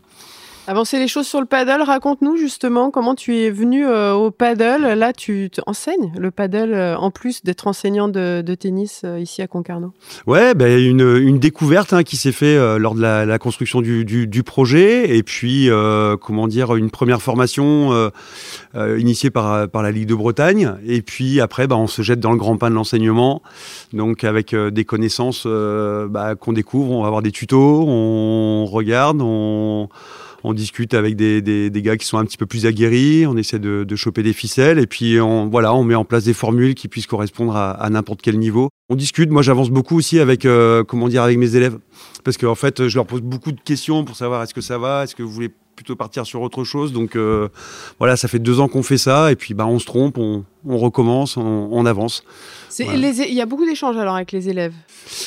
Avancer 0.68 0.98
les 0.98 1.08
choses 1.08 1.26
sur 1.26 1.40
le 1.40 1.46
paddle, 1.46 1.80
raconte-nous 1.80 2.37
justement 2.37 2.90
comment 2.90 3.14
tu 3.14 3.34
es 3.38 3.48
venu 3.48 3.87
euh, 3.87 4.12
au 4.12 4.30
paddle. 4.30 4.82
Là, 4.98 5.14
tu 5.14 5.50
enseignes 5.66 6.12
le 6.18 6.30
paddle 6.30 6.75
euh, 6.75 6.94
en 6.94 7.10
plus 7.10 7.42
d'être 7.42 7.68
enseignant 7.68 8.06
de, 8.06 8.42
tennis 8.54 9.00
euh, 9.06 9.18
ici 9.18 9.40
à 9.40 9.46
Concarneau. 9.46 9.94
Ouais, 10.26 10.52
ben 10.52 10.78
une, 10.78 11.16
une, 11.22 11.38
découverte 11.38 11.94
hein, 11.94 12.02
qui 12.02 12.18
s'est 12.18 12.32
fait 12.32 12.78
lors 12.78 12.94
de 12.94 13.00
la, 13.00 13.38
construction 13.38 13.80
du, 13.80 14.42
projet. 14.42 15.16
Et 15.16 15.22
puis 15.22 15.70
comment 16.20 16.46
dire 16.46 16.76
une 16.76 16.90
première 16.90 17.22
formation 17.22 18.10
initiée 18.76 19.30
par, 19.30 19.70
par 19.70 19.82
la 19.82 19.90
Ligue 19.90 20.08
de 20.08 20.14
Bretagne. 20.14 20.75
Et 20.87 21.00
puis 21.00 21.40
après 21.40 21.66
ben, 21.66 21.76
on 21.76 21.87
se 21.87 22.02
jette 22.02 22.20
dans 22.20 22.32
le 22.32 22.37
grand 22.37 22.58
pain 22.58 22.68
de 22.68 22.75
l'enseignement. 22.75 23.40
Donc 23.94 24.22
avec 24.22 24.54
des 24.54 24.84
connaissances 24.84 25.46
bah, 25.46 26.34
qu'on 26.34 26.52
découvre, 26.52 26.90
on 26.90 27.00
va 27.00 27.06
avoir 27.06 27.22
des 27.22 27.32
tutos, 27.32 27.84
on 27.88 28.66
regarde, 28.66 29.22
on 29.22 29.88
on 30.45 30.52
discute 30.52 30.95
avec 30.95 31.16
des, 31.16 31.71
gars 31.76 31.97
qui 31.97 32.07
sont 32.07 32.18
un 32.18 32.25
petit 32.25 32.37
peu 32.37 32.47
plus 32.47 32.66
aguerris, 32.66 33.26
on 33.26 33.37
essaie 33.37 33.59
de, 33.59 33.97
choper 33.97 34.23
des 34.23 34.33
ficelles 34.33 34.78
et 34.78 34.87
puis 34.87 35.21
on, 35.21 35.49
voilà, 35.49 35.75
on 35.75 35.83
met 35.85 35.95
en 35.95 36.04
place 36.04 36.25
des 36.25 36.35
formules 36.35 36.75
qui 36.75 36.88
puissent 36.88 37.07
correspondre 37.07 37.57
à, 37.57 37.88
n'importe 37.90 38.23
quel 38.23 38.38
niveau. 38.38 38.68
On 38.88 38.97
discute, 38.97 39.30
moi 39.30 39.42
j'avance 39.42 39.71
beaucoup 39.71 39.97
aussi 39.97 40.18
avec, 40.18 40.45
euh, 40.45 40.85
comment 40.85 41.09
dire, 41.09 41.23
avec 41.23 41.38
mes 41.38 41.57
élèves 41.57 41.78
parce 42.25 42.37
qu'en 42.37 42.54
fait 42.54 42.88
je 42.88 42.95
leur 42.97 43.07
pose 43.07 43.21
beaucoup 43.21 43.52
de 43.52 43.61
questions 43.61 44.04
pour 44.04 44.16
savoir 44.16 44.42
est-ce 44.42 44.54
que 44.54 44.61
ça 44.61 44.78
va, 44.78 45.04
est-ce 45.04 45.14
que 45.14 45.23
vous 45.23 45.33
voulez 45.33 45.50
plutôt 45.78 45.94
partir 45.94 46.26
sur 46.26 46.42
autre 46.42 46.64
chose. 46.64 46.92
Donc 46.92 47.14
euh, 47.14 47.49
voilà, 48.00 48.16
ça 48.16 48.26
fait 48.26 48.40
deux 48.40 48.58
ans 48.58 48.66
qu'on 48.66 48.82
fait 48.82 48.99
ça 48.99 49.30
et 49.30 49.37
puis 49.37 49.54
bah, 49.54 49.64
on 49.64 49.78
se 49.78 49.87
trompe, 49.87 50.18
on, 50.18 50.44
recommence, 50.66 51.37
on, 51.37 51.87
avance. 51.87 52.25
Il 52.80 53.32
y 53.32 53.40
a 53.40 53.47
beaucoup 53.47 53.64
d'échanges 53.64 53.97
alors 53.97 54.16
avec 54.16 54.32
les 54.32 54.49
élèves. 54.49 54.75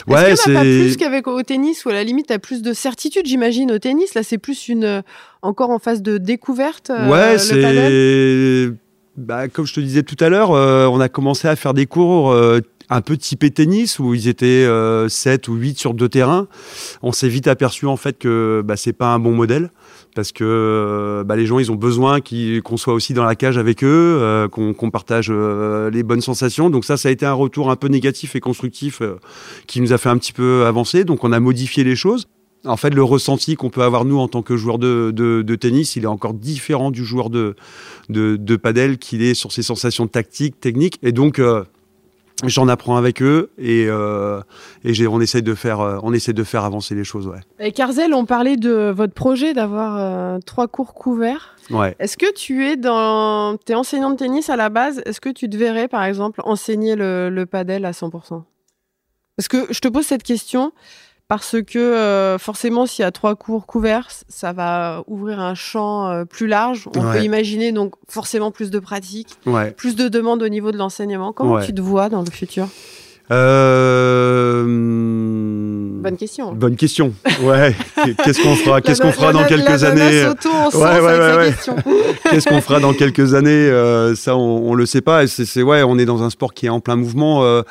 Ouais, 0.08 0.32
Est-ce 0.32 0.52
pas 0.52 0.60
plus 0.60 0.98
qu'avec 0.98 1.28
au 1.28 1.42
tennis 1.42 1.86
ou 1.86 1.90
à 1.90 1.94
la 1.94 2.04
limite 2.04 2.28
tu 2.28 2.34
as 2.34 2.40
plus 2.40 2.62
de 2.62 2.74
certitude, 2.74 3.26
j'imagine, 3.26 3.72
au 3.72 3.80
tennis? 3.80 4.14
Là, 4.14 4.24
c'est 4.24 4.38
plus 4.38 4.68
une 4.68 4.84
euh, 4.84 5.02
encore 5.42 5.70
en 5.70 5.80
phase 5.80 6.02
de 6.02 6.18
découverte. 6.18 6.90
Euh, 6.90 7.10
ouais, 7.10 7.38
c'est. 7.40 8.74
Bah, 9.18 9.48
comme 9.48 9.66
je 9.66 9.74
te 9.74 9.80
disais 9.80 10.04
tout 10.04 10.16
à 10.20 10.30
l'heure, 10.30 10.52
on 10.52 11.00
a 11.00 11.10
commencé 11.10 11.48
à 11.48 11.56
faire 11.56 11.74
des 11.74 11.86
cours 11.86 12.36
un 12.92 13.02
peu 13.02 13.18
typé 13.18 13.50
tennis 13.50 13.98
où 14.00 14.14
ils 14.14 14.28
étaient 14.28 14.68
7 15.08 15.48
ou 15.48 15.56
8 15.56 15.80
sur 15.80 15.94
deux 15.94 16.10
terrains. 16.10 16.48
On 17.02 17.14
s'est 17.14 17.30
vite 17.30 17.48
aperçu 17.48 17.88
en 17.88 17.98
fait 17.98 18.20
que 18.20 18.62
bah, 18.64 18.76
c'est 18.76 18.94
pas 18.94 19.08
un 19.08 19.20
bon 19.20 19.32
modèle 19.32 19.72
parce 20.14 20.32
que 20.34 20.44
euh, 20.44 21.24
bah, 21.24 21.38
les 21.38 21.46
gens 21.46 21.60
ils 21.60 21.72
ont 21.72 21.76
besoin 21.76 22.20
qu'on 22.20 22.78
soit 22.78 22.94
aussi 22.94 23.14
dans 23.14 23.24
la 23.24 23.36
cage 23.36 23.58
avec 23.58 23.84
eux, 23.84 23.88
euh, 24.22 24.48
qu'on 24.50 24.92
partage 24.92 25.28
euh, 25.30 25.90
les 25.90 26.04
bonnes 26.04 26.22
sensations. 26.22 26.70
Donc 26.70 26.86
ça, 26.86 26.98
ça 26.98 27.10
a 27.10 27.12
été 27.12 27.26
un 27.26 27.34
retour 27.34 27.72
un 27.72 27.78
peu 27.78 27.88
négatif 27.88 28.36
et 28.36 28.42
constructif 28.42 29.02
qui 29.68 29.82
nous 29.82 29.94
a 29.94 29.98
fait 29.98 30.10
un 30.10 30.18
petit 30.18 30.34
peu 30.34 30.66
avancer. 30.66 31.06
Donc 31.06 31.24
on 31.24 31.32
a 31.32 31.40
modifié 31.40 31.84
les 31.84 31.96
choses. 31.96 32.28
En 32.64 32.78
fait, 32.78 32.92
le 32.92 33.04
ressenti 33.04 33.56
qu'on 33.56 33.72
peut 33.72 33.82
avoir 33.82 34.06
nous 34.06 34.20
en 34.20 34.28
tant 34.28 34.44
que 34.44 34.56
joueur 34.56 34.78
de, 34.78 35.12
de, 35.12 35.56
tennis, 35.56 35.96
il 35.96 36.04
est 36.04 36.08
encore 36.08 36.36
différent 36.36 36.92
du 36.92 37.04
joueur 37.04 37.32
de, 37.32 37.56
de, 38.10 38.36
de 38.36 38.56
padel 38.56 39.00
qu'il 39.00 39.24
est 39.24 39.34
sur 39.34 39.52
ses 39.52 39.64
sensations 39.64 40.06
tactiques, 40.06 40.60
techniques. 40.60 41.00
Et 41.02 41.12
donc, 41.12 41.42
J'en 42.46 42.68
apprends 42.68 42.98
avec 42.98 43.22
eux 43.22 43.52
et, 43.58 43.86
euh, 43.88 44.42
et 44.84 45.08
on, 45.08 45.22
essaie 45.22 45.42
de 45.42 45.54
faire, 45.54 45.80
euh, 45.80 46.00
on 46.04 46.14
essaie 46.14 46.34
de 46.34 46.44
faire 46.44 46.64
avancer 46.64 46.96
les 46.96 47.04
choses. 47.04 47.28
Ouais. 47.28 47.40
Et 47.60 47.72
Carzel, 47.72 48.14
on 48.14 48.26
parlait 48.26 48.58
de 48.58 48.92
votre 48.96 49.14
projet 49.14 49.54
d'avoir 49.54 49.98
euh, 49.98 50.40
trois 50.46 50.68
cours 50.68 50.94
couverts. 50.94 51.56
Ouais. 51.70 51.96
Est-ce 52.00 52.18
que 52.18 52.32
tu 52.34 52.66
es 52.66 52.78
dans. 52.78 53.58
Tu 53.58 53.72
es 53.72 53.76
enseignant 53.76 54.12
de 54.12 54.16
tennis 54.16 54.50
à 54.50 54.56
la 54.56 54.70
base? 54.70 55.02
Est-ce 55.06 55.22
que 55.22 55.30
tu 55.30 55.50
te 55.50 55.58
verrais, 55.58 55.88
par 55.88 56.04
exemple, 56.04 56.42
enseigner 56.44 56.96
le, 56.96 57.30
le 57.30 57.46
padel 57.46 57.86
à 57.86 57.92
100% 57.92 58.44
Parce 59.36 59.48
que 59.48 59.68
je 59.70 59.80
te 59.80 59.88
pose 59.88 60.06
cette 60.06 60.24
question 60.24 60.74
parce 61.32 61.56
que 61.66 61.80
euh, 61.80 62.38
forcément, 62.38 62.86
s'il 62.86 63.04
y 63.04 63.06
a 63.06 63.12
trois 63.12 63.36
cours 63.36 63.66
couverts, 63.66 64.10
ça 64.28 64.52
va 64.52 65.02
ouvrir 65.08 65.40
un 65.40 65.56
champ 65.56 66.10
euh, 66.10 66.26
plus 66.26 66.46
large. 66.46 66.90
On 66.94 67.00
peut 67.00 67.24
imaginer 67.24 67.72
donc 67.72 67.94
forcément 68.10 68.52
plus 68.52 68.70
de 68.70 68.80
pratiques, 68.80 69.38
plus 69.78 69.96
de 69.96 70.10
demandes 70.10 70.44
au 70.44 70.50
niveau 70.50 70.74
de 70.74 70.78
l'enseignement. 70.78 71.32
Comment 71.32 71.62
tu 71.62 71.74
te 71.74 71.80
vois 71.80 72.10
dans 72.10 72.22
le 72.22 72.30
futur? 72.30 72.68
Euh... 73.32 74.66
Bonne 76.02 76.18
question. 76.18 76.52
Bonne 76.52 76.76
question. 76.76 77.14
Ouais. 77.44 77.74
Qu'est-ce 78.26 78.44
qu'on 78.44 78.56
fera 78.56 78.82
Qu'est-ce 78.82 79.02
qu'on 79.02 79.14
fera 79.14 79.32
dans 79.32 79.46
quelques 79.46 79.86
années? 79.86 80.26
Ouais, 80.74 81.00
ouais, 81.00 81.36
ouais. 81.38 81.54
Qu'est-ce 82.30 82.50
qu'on 82.50 82.60
fera 82.60 82.82
dans 82.82 82.92
quelques 82.92 83.36
années? 83.36 83.72
Ça, 84.18 84.36
on, 84.36 84.70
on 84.70 84.74
le 84.74 84.86
sait 84.86 85.00
pas. 85.00 85.26
C'est 85.28 85.64
ouais, 85.64 85.82
on 85.82 85.98
est 85.98 86.04
dans 86.04 86.24
un 86.24 86.30
sport 86.30 86.54
qui 86.54 86.66
est 86.66 86.70
en 86.70 86.82
plein 86.82 86.98
mouvement. 86.98 87.46
Euh, 87.46 87.62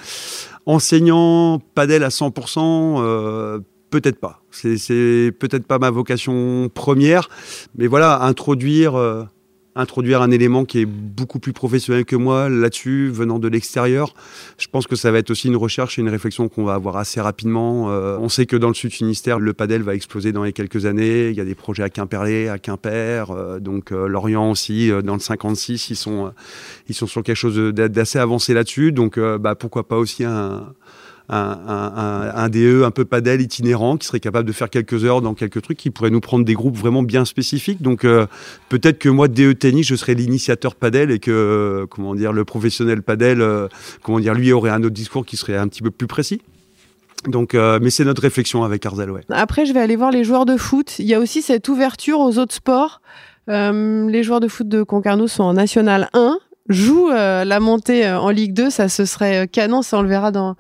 Enseignant 0.67 1.61
padel 1.75 2.05
à 2.05 2.09
100%, 2.09 3.01
euh, 3.01 3.61
peut-être 3.91 4.21
pas. 4.21 4.43
C'est 4.51 5.33
peut-être 5.39 5.67
pas 5.67 5.79
ma 5.79 5.91
vocation 5.91 6.69
première, 6.73 7.29
mais 7.77 7.87
voilà, 7.87 8.23
introduire 8.23 8.97
euh, 8.97 9.25
introduire 9.77 10.21
un 10.23 10.31
élément 10.31 10.65
qui 10.65 10.81
est 10.81 10.87
beaucoup 10.87 11.39
plus 11.39 11.53
professionnel 11.53 12.05
que 12.05 12.17
moi 12.17 12.49
là-dessus, 12.49 13.09
venant 13.09 13.39
de 13.39 13.49
l'extérieur. 13.49 14.15
Je 14.59 14.67
pense 14.69 14.87
que 14.87 14.97
ça 14.97 15.11
va 15.11 15.19
être 15.19 15.31
aussi 15.31 15.49
une 15.49 15.57
recherche 15.57 15.99
et 15.99 16.03
une 16.03 16.09
réflexion 16.09 16.49
qu'on 16.49 16.65
va 16.65 16.75
avoir 16.75 16.97
assez 16.97 17.21
rapidement. 17.21 17.91
Euh, 17.91 18.17
on 18.19 18.29
sait 18.29 18.47
que 18.47 18.57
dans 18.57 18.69
le 18.69 18.75
sud 18.75 18.93
Finistère, 18.93 19.39
le 19.39 19.53
padel 19.53 19.83
va 19.83 19.95
exploser 19.95 20.33
dans 20.33 20.43
les 20.43 20.53
quelques 20.53 20.87
années. 20.87 21.31
Il 21.31 21.37
y 21.37 21.41
a 21.41 21.45
des 21.45 21.55
projets 21.55 21.83
à 21.83 21.89
Quimperlé, 21.89 22.49
à 22.49 22.59
Quimper, 22.59 23.31
euh, 23.31 23.61
donc 23.61 23.93
euh, 23.93 24.09
Lorient 24.09 24.51
aussi, 24.51 24.91
dans 25.05 25.15
le 25.15 25.21
56, 25.21 25.91
ils 25.91 25.97
sont, 25.97 26.33
ils 26.89 26.95
sont 26.95 27.07
sur 27.07 27.23
quelque 27.23 27.37
chose 27.37 27.57
d'assez 27.73 28.19
avancé 28.19 28.55
là-dessus. 28.55 28.93
Donc 28.93 29.19
bah, 29.19 29.55
pourquoi 29.55 29.87
pas 29.87 29.97
aussi 29.97 30.25
un 30.25 30.73
un, 31.33 32.49
DE 32.49 32.83
un 32.85 32.91
peu 32.91 33.05
padel 33.05 33.41
itinérant 33.41 33.97
qui 33.97 34.07
serait 34.07 34.21
capable 34.21 34.47
de 34.47 34.53
faire 34.53 34.71
quelques 34.71 35.05
heures 35.05 35.23
dans 35.23 35.35
quelques 35.35 35.63
trucs, 35.63 35.79
qui 35.79 35.91
pourrait 35.91 36.11
nous 36.11 36.21
prendre 36.21 36.45
des 36.45 36.55
groupes 36.55 36.77
vraiment 36.77 37.03
bien 37.03 37.25
spécifiques. 37.25 37.83
Donc 37.83 38.05
euh, 38.05 38.27
peut-être 38.69 38.99
que 38.99 39.09
moi, 39.09 39.29
DE 39.29 39.53
tennis, 39.53 39.87
je 39.87 39.95
serais 39.95 40.15
l'initiateur 40.15 40.75
padel 40.75 41.11
et 41.11 41.19
que, 41.19 41.31
euh, 41.31 41.87
comment 41.87 42.15
dire, 42.15 42.33
le 42.33 42.45
professionnel 42.45 43.03
padel, 43.03 43.41
euh, 43.41 43.69
comment 44.03 44.21
dire, 44.21 44.35
lui 44.35 44.53
aurait 44.53 44.71
un 44.71 44.83
autre 44.83 44.95
discours 44.95 45.25
qui 45.25 45.37
serait 45.37 45.57
un 45.57 45.69
petit 45.69 45.83
peu 45.83 45.91
plus 45.91 46.07
précis. 46.07 46.43
Donc, 47.27 47.53
mais 47.53 47.91
c'est 47.91 48.07
notre 48.07 48.23
réflexion 48.23 48.65
avec 48.65 48.87
Arzel. 48.87 49.11
Après, 49.29 49.67
je 49.67 49.75
vais 49.75 49.81
aller 49.81 49.97
voir 49.97 50.11
les 50.11 50.25
joueurs 50.25 50.47
de 50.47 50.57
foot. 50.57 50.99
Il 50.99 51.05
y 51.05 51.13
a 51.13 51.21
aussi 51.21 51.43
cette 51.43 51.69
ouverture 51.69 52.19
aux 52.19 52.39
autres 52.39 52.55
sports. 52.55 53.03
les 53.47 54.23
joueurs 54.23 54.41
de 54.41 54.49
foot 54.49 54.67
de 54.67 54.83
Concarneau 54.83 55.29
sont 55.29 55.43
en 55.43 55.53
National 55.53 56.09
1 56.15 56.39
joue 56.71 57.11
euh, 57.11 57.45
la 57.45 57.61
montée 57.61 58.07
euh, 58.07 58.19
en 58.19 58.31
Ligue 58.31 58.55
2, 58.55 58.71
ça 58.71 58.89
ce 58.89 59.05
serait 59.05 59.45
euh, 59.45 59.47
canon, 59.47 59.83
ça 59.83 59.99
on 59.99 60.03
le 60.03 60.09
verra 60.09 60.31
dans, 60.31 60.57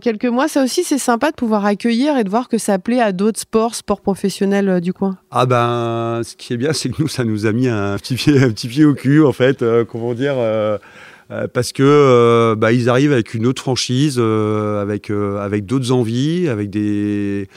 quelques 0.00 0.26
mois. 0.26 0.48
Ça 0.48 0.64
aussi 0.64 0.84
c'est 0.84 0.98
sympa 0.98 1.30
de 1.30 1.36
pouvoir 1.36 1.64
accueillir 1.64 2.18
et 2.18 2.24
de 2.24 2.30
voir 2.30 2.48
que 2.48 2.58
ça 2.58 2.78
plaît 2.78 3.00
à 3.00 3.12
d'autres 3.12 3.40
sports, 3.40 3.74
sports 3.74 4.00
professionnels 4.00 4.80
du 4.80 4.92
coin. 4.92 5.16
Ah 5.30 5.46
ben 5.46 6.20
ce 6.24 6.36
qui 6.36 6.52
est 6.52 6.56
bien 6.56 6.72
c'est 6.72 6.90
que 6.90 7.00
nous 7.00 7.08
ça 7.08 7.24
nous 7.24 7.46
a 7.46 7.52
mis 7.52 7.68
un 7.68 7.96
petit 7.96 8.14
pied, 8.14 8.42
un 8.42 8.50
petit 8.50 8.68
pied 8.68 8.84
au 8.84 8.94
cul 8.94 9.24
en 9.24 9.32
fait, 9.32 9.64
comment 9.90 10.14
dire 10.14 10.34
parce 11.52 11.72
que 11.72 12.54
bah, 12.56 12.72
ils 12.72 12.88
arrivent 12.88 13.12
avec 13.12 13.34
une 13.34 13.46
autre 13.46 13.62
franchise, 13.62 14.18
avec 14.18 15.10
avec 15.10 15.66
d'autres 15.66 15.92
envies, 15.92 16.48
avec 16.48 16.70
des 16.70 17.48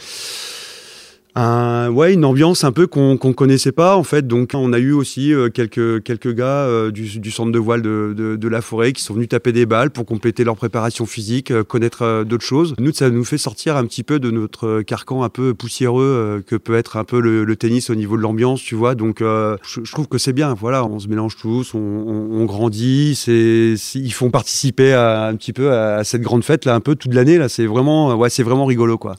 ouais, 1.37 2.13
une 2.13 2.25
ambiance 2.25 2.63
un 2.63 2.71
peu 2.71 2.87
qu'on 2.87 3.11
ne 3.11 3.33
connaissait 3.33 3.71
pas 3.71 3.95
en 3.95 4.03
fait. 4.03 4.27
Donc 4.27 4.51
on 4.53 4.73
a 4.73 4.79
eu 4.79 4.91
aussi 4.91 5.33
euh, 5.33 5.49
quelques, 5.49 6.03
quelques 6.03 6.33
gars 6.33 6.45
euh, 6.45 6.91
du, 6.91 7.19
du, 7.19 7.31
centre 7.31 7.51
de 7.51 7.59
voile 7.59 7.81
de, 7.81 8.13
de, 8.15 8.35
de, 8.35 8.47
la 8.47 8.61
forêt 8.61 8.93
qui 8.93 9.03
sont 9.03 9.13
venus 9.13 9.29
taper 9.29 9.51
des 9.51 9.65
balles 9.65 9.91
pour 9.91 10.05
compléter 10.05 10.43
leur 10.43 10.55
préparation 10.55 11.05
physique, 11.05 11.51
euh, 11.51 11.63
connaître 11.63 12.23
d'autres 12.23 12.45
choses. 12.45 12.73
Nous, 12.79 12.93
ça 12.93 13.09
nous 13.09 13.23
fait 13.23 13.37
sortir 13.37 13.77
un 13.77 13.85
petit 13.85 14.03
peu 14.03 14.19
de 14.19 14.31
notre 14.31 14.81
carcan 14.81 15.23
un 15.23 15.29
peu 15.29 15.53
poussiéreux 15.53 16.43
que 16.45 16.55
peut 16.55 16.75
être 16.75 16.97
un 16.97 17.03
peu 17.03 17.19
le, 17.19 17.43
le 17.43 17.55
tennis 17.55 17.89
au 17.89 17.95
niveau 17.95 18.17
de 18.17 18.21
l'ambiance, 18.21 18.61
tu 18.61 18.75
vois. 18.75 18.95
Donc 18.95 19.17
je, 19.19 19.57
je, 19.83 19.91
trouve 19.91 20.07
que 20.07 20.17
c'est 20.17 20.33
bien. 20.33 20.53
Voilà, 20.53 20.85
on 20.85 20.99
se 20.99 21.07
mélange 21.07 21.37
tous, 21.37 21.73
on, 21.73 21.79
on, 21.79 22.41
on 22.41 22.45
grandit. 22.45 23.15
C'est, 23.15 23.75
ils 23.95 24.13
font 24.13 24.29
participer 24.29 24.93
à, 24.93 25.27
un 25.27 25.35
petit 25.35 25.53
peu 25.53 25.71
à, 25.71 26.03
cette 26.03 26.21
grande 26.21 26.43
fête 26.43 26.65
là, 26.65 26.75
un 26.75 26.79
peu 26.79 26.95
toute 26.95 27.13
l'année 27.13 27.37
là. 27.37 27.49
C'est 27.49 27.65
vraiment, 27.65 28.15
ouais, 28.15 28.29
c'est 28.29 28.43
vraiment 28.43 28.65
rigolo 28.65 28.97
quoi. 28.97 29.15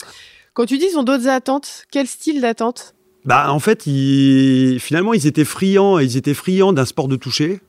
Quand 0.58 0.66
tu 0.66 0.76
dis 0.76 0.86
ils 0.90 0.98
ont 0.98 1.04
d'autres 1.04 1.28
attentes, 1.28 1.84
quel 1.92 2.08
style 2.08 2.40
d'attente? 2.40 2.96
Bah, 3.24 3.52
en 3.52 3.60
fait, 3.60 3.84
finalement, 3.84 5.14
ils 5.14 5.28
étaient 5.28 5.44
friands, 5.44 6.00
ils 6.00 6.16
étaient 6.16 6.34
friands 6.34 6.72
d'un 6.72 6.84
sport 6.84 7.06
de 7.06 7.14
toucher 7.14 7.60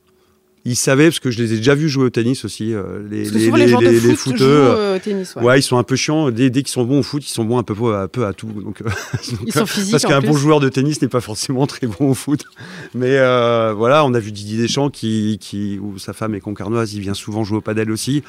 ils 0.65 0.75
savaient, 0.75 1.05
parce 1.05 1.19
que 1.19 1.31
je 1.31 1.41
les 1.41 1.53
ai 1.53 1.57
déjà 1.57 1.73
vus 1.73 1.87
jouer 1.87 2.05
au 2.05 2.09
tennis 2.09 2.43
aussi, 2.43 2.73
euh, 2.73 3.01
les, 3.09 3.23
les, 3.23 3.49
les, 3.49 3.65
les, 3.65 3.91
les 3.91 3.99
foot 3.99 4.33
footeux. 4.33 4.45
Euh, 4.45 4.95
au 4.97 4.99
tennis, 4.99 5.35
ouais. 5.35 5.43
ouais. 5.43 5.59
ils 5.59 5.63
sont 5.63 5.77
un 5.77 5.83
peu 5.83 5.95
chiants. 5.95 6.31
Dès, 6.31 6.49
dès 6.49 6.63
qu'ils 6.63 6.71
sont 6.71 6.83
bons 6.83 6.99
au 6.99 7.03
foot, 7.03 7.25
ils 7.25 7.31
sont 7.31 7.45
bons 7.45 7.57
un 7.57 7.63
peu, 7.63 7.73
un 7.95 8.07
peu 8.07 8.25
à 8.25 8.33
tout. 8.33 8.47
Donc, 8.47 8.81
euh, 8.81 8.89
ils 9.45 9.53
sont 9.53 9.65
physiques. 9.65 9.91
Parce 9.91 10.05
qu'un 10.05 10.19
bon 10.19 10.35
joueur 10.35 10.59
de 10.59 10.67
tennis 10.67 11.01
n'est 11.01 11.07
pas 11.07 11.21
forcément 11.21 11.65
très 11.65 11.87
bon 11.87 12.09
au 12.09 12.13
foot. 12.13 12.43
Mais 12.93 13.17
euh, 13.17 13.73
voilà, 13.75 14.03
on 14.03 14.13
a 14.13 14.19
vu 14.19 14.33
Didier 14.33 14.57
Deschamps, 14.57 14.89
qui, 14.89 15.37
qui, 15.39 15.79
où 15.79 15.97
sa 15.97 16.11
femme 16.11 16.35
est 16.35 16.41
concarnoise, 16.41 16.93
il 16.93 16.99
vient 16.99 17.13
souvent 17.13 17.45
jouer 17.45 17.59
au 17.59 17.61
padel 17.61 17.89
aussi. 17.89 18.21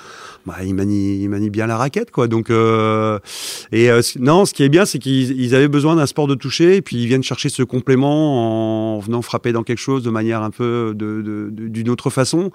Bah, 0.47 0.57
il, 0.65 0.75
manie, 0.75 1.21
il 1.21 1.29
manie 1.29 1.51
bien 1.51 1.67
la 1.67 1.77
raquette, 1.77 2.13
quoi. 2.13 2.29
Donc, 2.29 2.51
et 2.51 3.91
non, 4.21 4.45
ce 4.47 4.55
qui 4.55 4.63
est 4.63 4.69
bien, 4.69 4.85
c'est 4.85 4.99
qu'ils 5.01 5.55
avaient 5.55 5.69
besoin 5.69 5.97
d'un 5.97 6.07
sport 6.07 6.29
de 6.29 6.35
toucher, 6.37 6.77
et 6.77 6.83
puis 6.83 6.97
ils 6.97 7.07
viennent 7.07 7.25
chercher 7.25 7.49
ce 7.49 7.65
complément 7.65 8.97
en 8.97 9.01
venant 9.01 9.21
frapper 9.21 9.53
dans 9.53 9.65
quelque 9.65 9.79
chose 9.79 10.03
de 10.05 10.11
manière 10.11 10.43
un 10.43 10.51
peu 10.51 10.95
d'une 10.97 11.23
de, 11.51 11.69
de, 11.69 11.91
autre 11.91 12.09
façon 12.09 12.20
façon. 12.21 12.51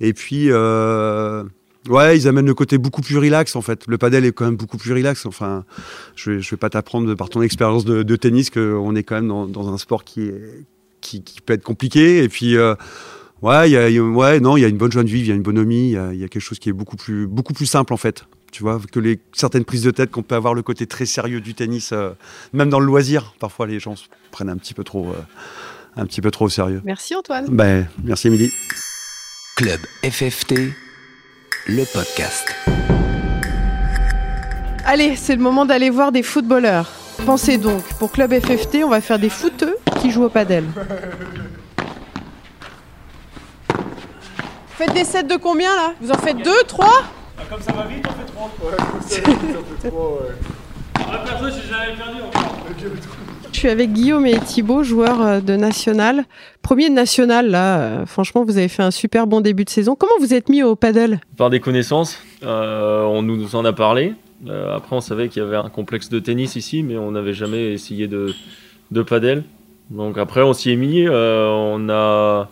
Et 0.00 0.12
puis, 0.12 0.46
euh, 0.50 1.44
Ouais, 1.88 2.16
ils 2.16 2.28
amènent 2.28 2.46
le 2.46 2.54
côté 2.54 2.76
beaucoup 2.76 3.00
plus 3.00 3.16
relax 3.16 3.56
en 3.56 3.62
fait. 3.62 3.86
Le 3.86 3.96
padel 3.96 4.26
est 4.26 4.32
quand 4.32 4.44
même 4.44 4.56
beaucoup 4.56 4.76
plus 4.76 4.92
relax. 4.92 5.24
Enfin, 5.24 5.64
je 6.14 6.32
vais, 6.32 6.40
je 6.40 6.50
vais 6.50 6.58
pas 6.58 6.68
t'apprendre 6.68 7.14
par 7.14 7.30
ton 7.30 7.40
expérience 7.40 7.86
de, 7.86 8.02
de 8.02 8.16
tennis 8.16 8.50
qu'on 8.50 8.94
est 8.94 9.02
quand 9.02 9.14
même 9.14 9.28
dans, 9.28 9.46
dans, 9.46 9.72
un 9.72 9.78
sport 9.78 10.04
qui, 10.04 10.24
est, 10.24 10.66
qui, 11.00 11.22
qui, 11.22 11.40
peut 11.40 11.54
être 11.54 11.62
compliqué. 11.62 12.22
Et 12.22 12.28
puis, 12.28 12.56
euh, 12.56 12.74
ouais, 13.40 13.70
y 13.70 13.76
a, 13.78 13.88
ouais, 13.88 14.40
non, 14.40 14.58
il 14.58 14.60
y 14.60 14.64
a 14.66 14.68
une 14.68 14.76
bonne 14.76 14.92
joie 14.92 15.04
de 15.04 15.08
vivre, 15.08 15.24
il 15.24 15.28
y 15.28 15.32
a 15.32 15.34
une 15.34 15.42
bonhomie, 15.42 15.92
il 15.92 16.14
y, 16.16 16.18
y, 16.18 16.24
a 16.24 16.28
quelque 16.28 16.40
chose 16.40 16.58
qui 16.58 16.68
est 16.68 16.74
beaucoup 16.74 16.96
plus, 16.96 17.26
beaucoup 17.26 17.54
plus 17.54 17.66
simple 17.66 17.94
en 17.94 17.98
fait. 17.98 18.26
Tu 18.52 18.62
vois, 18.62 18.80
que 18.92 19.00
les 19.00 19.20
certaines 19.32 19.64
prises 19.64 19.84
de 19.84 19.90
tête 19.90 20.10
qu'on 20.10 20.22
peut 20.22 20.34
avoir 20.34 20.54
le 20.54 20.62
côté 20.62 20.86
très 20.86 21.06
sérieux 21.06 21.40
du 21.40 21.54
tennis, 21.54 21.92
euh, 21.92 22.10
même 22.52 22.68
dans 22.68 22.80
le 22.80 22.86
loisir, 22.86 23.34
parfois 23.38 23.66
les 23.66 23.78
gens 23.78 23.96
se 23.96 24.04
prennent 24.32 24.50
un 24.50 24.56
petit 24.56 24.74
peu 24.74 24.84
trop, 24.84 25.08
euh, 25.08 25.22
un 25.96 26.04
petit 26.04 26.20
peu 26.20 26.30
trop 26.30 26.46
au 26.46 26.50
sérieux. 26.50 26.82
Merci 26.84 27.14
Antoine. 27.14 27.46
Ben, 27.48 27.88
merci 28.04 28.26
Émilie. 28.26 28.50
Club 29.60 29.80
FFT, 30.02 30.72
le 31.66 31.84
podcast. 31.92 32.48
Allez, 34.86 35.16
c'est 35.16 35.36
le 35.36 35.42
moment 35.42 35.66
d'aller 35.66 35.90
voir 35.90 36.12
des 36.12 36.22
footballeurs. 36.22 36.90
Pensez 37.26 37.58
donc, 37.58 37.82
pour 37.98 38.10
Club 38.10 38.32
FFT, 38.32 38.76
on 38.84 38.88
va 38.88 39.02
faire 39.02 39.18
des 39.18 39.28
footeux 39.28 39.76
qui 40.00 40.10
jouent 40.10 40.24
au 40.24 40.30
padel. 40.30 40.64
Faites 44.78 44.94
des 44.94 45.04
sets 45.04 45.24
de 45.24 45.36
combien 45.36 45.76
là? 45.76 45.92
Vous 46.00 46.10
en 46.10 46.16
faites 46.16 46.38
deux, 46.38 46.62
trois? 46.66 47.02
Ah, 47.38 47.42
Comme 47.50 47.60
ça 47.60 47.72
va 47.72 47.84
vite, 47.84 48.06
on 48.08 48.12
fait 48.12 48.32
trois. 48.32 48.50
Ouais, 48.62 48.76
comme 48.78 49.02
ça 49.02 49.20
va 49.20 49.28
vite, 49.28 49.58
on 49.58 49.64
fait 49.82 49.90
trois, 49.90 50.08
ouais. 50.22 50.34
Ah, 51.12 51.18
perso, 51.26 51.44
j'ai 51.50 51.68
jamais 51.68 51.94
perdu 51.98 52.22
encore. 52.22 52.64
Je 53.60 53.66
suis 53.66 53.72
avec 53.72 53.92
Guillaume 53.92 54.24
et 54.24 54.38
Thibaut, 54.38 54.82
joueurs 54.82 55.42
de 55.42 55.54
National. 55.54 56.24
Premier 56.62 56.88
de 56.88 56.94
National, 56.94 57.50
là, 57.50 58.06
franchement, 58.06 58.42
vous 58.42 58.56
avez 58.56 58.68
fait 58.68 58.82
un 58.82 58.90
super 58.90 59.26
bon 59.26 59.42
début 59.42 59.66
de 59.66 59.68
saison. 59.68 59.94
Comment 59.94 60.14
vous 60.18 60.32
êtes 60.32 60.48
mis 60.48 60.62
au 60.62 60.76
paddle? 60.76 61.20
Par 61.36 61.50
des 61.50 61.60
connaissances, 61.60 62.18
euh, 62.42 63.02
on 63.02 63.20
nous 63.20 63.54
en 63.56 63.66
a 63.66 63.74
parlé. 63.74 64.14
Euh, 64.48 64.74
après, 64.74 64.96
on 64.96 65.02
savait 65.02 65.28
qu'il 65.28 65.42
y 65.42 65.44
avait 65.44 65.58
un 65.58 65.68
complexe 65.68 66.08
de 66.08 66.18
tennis 66.18 66.56
ici, 66.56 66.82
mais 66.82 66.96
on 66.96 67.10
n'avait 67.10 67.34
jamais 67.34 67.74
essayé 67.74 68.08
de, 68.08 68.32
de 68.92 69.02
paddle. 69.02 69.44
Donc 69.90 70.16
après, 70.16 70.40
on 70.40 70.54
s'y 70.54 70.70
est 70.70 70.76
mis. 70.76 71.06
Euh, 71.06 71.46
on 71.50 71.90
a 71.90 72.48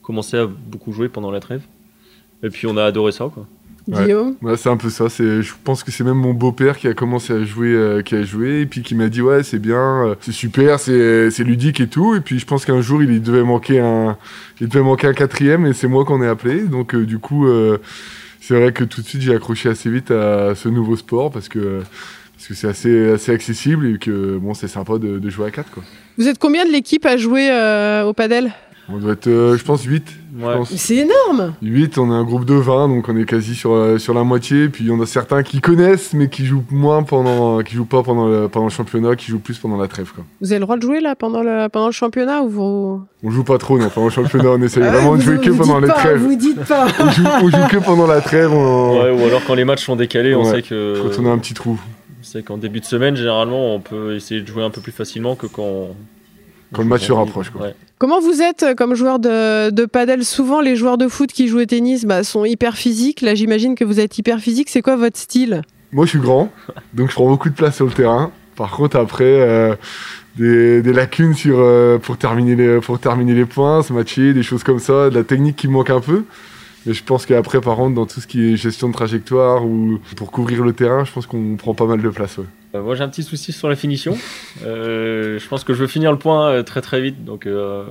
commencé 0.00 0.38
à 0.38 0.46
beaucoup 0.46 0.92
jouer 0.94 1.10
pendant 1.10 1.30
la 1.30 1.40
trêve. 1.40 1.60
Et 2.42 2.48
puis, 2.48 2.66
on 2.66 2.78
a 2.78 2.84
adoré 2.84 3.12
ça, 3.12 3.30
quoi. 3.34 3.46
Guillaume 3.88 4.34
ouais, 4.42 4.56
C'est 4.56 4.68
un 4.68 4.76
peu 4.76 4.90
ça. 4.90 5.06
Je 5.08 5.52
pense 5.64 5.82
que 5.82 5.90
c'est 5.90 6.04
même 6.04 6.18
mon 6.18 6.34
beau-père 6.34 6.76
qui 6.76 6.88
a 6.88 6.94
commencé 6.94 7.32
à 7.32 7.42
jouer, 7.42 7.72
euh, 7.72 8.02
qui 8.02 8.14
a 8.14 8.22
joué, 8.22 8.60
et 8.60 8.66
puis 8.66 8.82
qui 8.82 8.94
m'a 8.94 9.08
dit 9.08 9.22
Ouais, 9.22 9.42
c'est 9.42 9.58
bien, 9.58 10.04
euh, 10.04 10.14
c'est 10.20 10.32
super, 10.32 10.78
c'est 10.78 11.38
ludique 11.38 11.80
et 11.80 11.88
tout. 11.88 12.14
Et 12.14 12.20
puis 12.20 12.38
je 12.38 12.46
pense 12.46 12.66
qu'un 12.66 12.82
jour, 12.82 13.02
il 13.02 13.22
devait 13.22 13.42
manquer 13.42 13.80
un, 13.80 14.18
il 14.60 14.68
devait 14.68 14.84
manquer 14.84 15.06
un 15.06 15.14
quatrième, 15.14 15.66
et 15.66 15.72
c'est 15.72 15.88
moi 15.88 16.04
qu'on 16.04 16.22
est 16.22 16.28
appelé. 16.28 16.60
Donc 16.60 16.94
euh, 16.94 17.06
du 17.06 17.18
coup, 17.18 17.46
c'est 18.40 18.54
vrai 18.54 18.72
que 18.72 18.84
tout 18.84 19.00
de 19.00 19.06
suite, 19.06 19.22
j'ai 19.22 19.34
accroché 19.34 19.70
assez 19.70 19.90
vite 19.90 20.10
à 20.10 20.54
ce 20.54 20.68
nouveau 20.68 20.96
sport 20.96 21.30
parce 21.30 21.48
que 21.48 21.80
parce 22.34 22.46
que 22.46 22.54
c'est 22.54 22.68
assez, 22.68 23.10
assez 23.10 23.32
accessible 23.32 23.94
et 23.94 23.98
que 23.98 24.36
bon, 24.38 24.54
c'est 24.54 24.68
sympa 24.68 24.98
de, 24.98 25.18
de, 25.18 25.30
jouer 25.30 25.46
à 25.46 25.50
4. 25.50 25.72
Quoi. 25.72 25.82
Vous 26.18 26.28
êtes 26.28 26.38
combien 26.38 26.64
de 26.64 26.70
l'équipe 26.70 27.04
à 27.04 27.16
jouer 27.16 27.50
au 28.06 28.12
padel? 28.12 28.52
On 28.90 28.98
doit 28.98 29.12
être, 29.12 29.26
euh, 29.26 29.56
je 29.56 29.64
pense, 29.64 29.84
8. 29.84 30.02
Ouais. 30.40 30.54
C'est 30.64 30.96
énorme 30.96 31.54
8, 31.62 31.98
on 31.98 32.10
est 32.10 32.14
un 32.14 32.24
groupe 32.24 32.44
de 32.44 32.54
20, 32.54 32.88
donc 32.88 33.08
on 33.08 33.16
est 33.16 33.24
quasi 33.24 33.54
sur, 33.54 33.72
euh, 33.72 33.98
sur 33.98 34.14
la 34.14 34.22
moitié. 34.22 34.68
Puis 34.68 34.84
il 34.84 34.88
y 34.88 34.90
en 34.90 35.00
a 35.00 35.06
certains 35.06 35.42
qui 35.42 35.60
connaissent, 35.60 36.14
mais 36.14 36.28
qui 36.28 36.46
jouent 36.46 36.64
moins 36.70 37.02
pendant, 37.02 37.62
qui 37.62 37.74
jouent 37.74 37.84
pas 37.84 38.02
pendant 38.02 38.26
le, 38.26 38.48
pendant 38.48 38.66
le 38.66 38.70
championnat, 38.70 39.16
qui 39.16 39.26
jouent 39.30 39.40
plus 39.40 39.58
pendant 39.58 39.76
la 39.76 39.88
trêve. 39.88 40.12
Quoi. 40.14 40.24
Vous 40.40 40.52
avez 40.52 40.58
le 40.58 40.64
droit 40.64 40.76
de 40.76 40.82
jouer 40.82 41.00
là 41.00 41.14
pendant 41.14 41.42
le, 41.42 41.68
pendant 41.68 41.86
le 41.86 41.92
championnat 41.92 42.42
ou 42.42 42.48
vous... 42.48 43.02
On 43.22 43.30
joue 43.30 43.44
pas 43.44 43.58
trop, 43.58 43.78
non. 43.78 43.90
Pendant 43.90 44.06
le 44.06 44.12
championnat, 44.12 44.50
on 44.50 44.62
essaye 44.62 44.82
vraiment 44.82 45.16
de 45.16 45.22
jouer 45.22 45.38
que 45.38 45.50
pendant 45.50 45.80
les 45.80 45.88
pas, 45.88 45.94
trêves. 45.94 46.20
Vous 46.20 46.36
dites 46.36 46.64
pas 46.64 46.86
on, 46.98 47.10
joue, 47.10 47.24
on 47.42 47.48
joue 47.50 47.68
que 47.68 47.84
pendant 47.84 48.06
la 48.06 48.20
trêve. 48.20 48.52
On... 48.52 49.02
Ouais, 49.02 49.10
ou 49.10 49.26
alors 49.26 49.42
quand 49.46 49.54
les 49.54 49.64
matchs 49.64 49.84
sont 49.84 49.96
décalés, 49.96 50.34
on 50.34 50.44
sait 50.44 50.62
que. 50.62 51.02
Quand 51.02 51.22
on 51.22 51.26
a 51.26 51.30
un 51.30 51.38
petit 51.38 51.54
trou. 51.54 51.78
On 52.20 52.24
sait 52.24 52.42
qu'en 52.42 52.58
début 52.58 52.80
de 52.80 52.84
semaine, 52.84 53.16
généralement, 53.16 53.74
on 53.74 53.80
peut 53.80 54.14
essayer 54.14 54.40
de 54.40 54.46
jouer 54.46 54.62
un 54.62 54.70
peu 54.70 54.80
plus 54.80 54.92
facilement 54.92 55.34
que 55.34 55.46
quand. 55.46 55.88
Quand 56.72 56.82
le 56.82 56.88
match 56.88 57.06
se 57.06 57.12
rapproche, 57.12 57.50
quoi. 57.50 57.66
Ouais. 57.66 57.74
Comment 57.98 58.20
vous 58.20 58.42
êtes 58.42 58.62
euh, 58.62 58.74
comme 58.74 58.94
joueur 58.94 59.18
de, 59.18 59.70
de 59.70 59.84
padel? 59.84 60.24
Souvent, 60.24 60.60
les 60.60 60.76
joueurs 60.76 60.98
de 60.98 61.08
foot 61.08 61.32
qui 61.32 61.48
jouent 61.48 61.60
au 61.60 61.64
tennis 61.64 62.04
bah, 62.04 62.22
sont 62.22 62.44
hyper 62.44 62.76
physiques. 62.76 63.22
Là, 63.22 63.34
j'imagine 63.34 63.74
que 63.74 63.84
vous 63.84 63.98
êtes 63.98 64.16
hyper 64.18 64.38
physique. 64.38 64.68
C'est 64.70 64.82
quoi 64.82 64.96
votre 64.96 65.18
style? 65.18 65.62
Moi, 65.92 66.04
je 66.04 66.10
suis 66.10 66.18
grand, 66.18 66.52
donc 66.92 67.08
je 67.08 67.14
prends 67.14 67.26
beaucoup 67.26 67.48
de 67.48 67.54
place 67.54 67.76
sur 67.76 67.86
le 67.86 67.92
terrain. 67.92 68.30
Par 68.56 68.72
contre, 68.72 68.96
après, 68.98 69.24
euh, 69.24 69.74
des, 70.36 70.82
des, 70.82 70.92
lacunes 70.92 71.34
sur, 71.34 71.58
euh, 71.58 71.98
pour, 71.98 72.18
terminer 72.18 72.56
les, 72.56 72.80
pour 72.80 72.98
terminer 72.98 73.34
les 73.34 73.46
points, 73.46 73.82
se 73.82 73.92
matcher, 73.92 74.34
des 74.34 74.42
choses 74.42 74.62
comme 74.62 74.80
ça, 74.80 75.10
de 75.10 75.14
la 75.14 75.24
technique 75.24 75.56
qui 75.56 75.66
me 75.66 75.72
manque 75.72 75.90
un 75.90 76.00
peu. 76.00 76.24
Mais 76.88 76.94
je 76.94 77.04
pense 77.04 77.26
qu'après, 77.26 77.60
par 77.60 77.76
contre, 77.76 77.94
dans 77.94 78.06
tout 78.06 78.18
ce 78.18 78.26
qui 78.26 78.42
est 78.42 78.56
gestion 78.56 78.88
de 78.88 78.94
trajectoire 78.94 79.66
ou 79.66 79.98
pour 80.16 80.32
couvrir 80.32 80.64
le 80.64 80.72
terrain, 80.72 81.04
je 81.04 81.12
pense 81.12 81.26
qu'on 81.26 81.56
prend 81.56 81.74
pas 81.74 81.84
mal 81.84 82.00
de 82.00 82.08
place. 82.08 82.38
Ouais. 82.38 82.46
Euh, 82.74 82.82
moi, 82.82 82.94
j'ai 82.94 83.02
un 83.02 83.10
petit 83.10 83.22
souci 83.22 83.52
sur 83.52 83.68
la 83.68 83.76
finition. 83.76 84.16
Euh, 84.64 85.38
je 85.38 85.48
pense 85.48 85.64
que 85.64 85.74
je 85.74 85.80
veux 85.80 85.86
finir 85.86 86.10
le 86.10 86.18
point 86.18 86.48
euh, 86.48 86.62
très 86.62 86.80
très 86.80 87.02
vite, 87.02 87.26
donc 87.26 87.46
euh, 87.46 87.84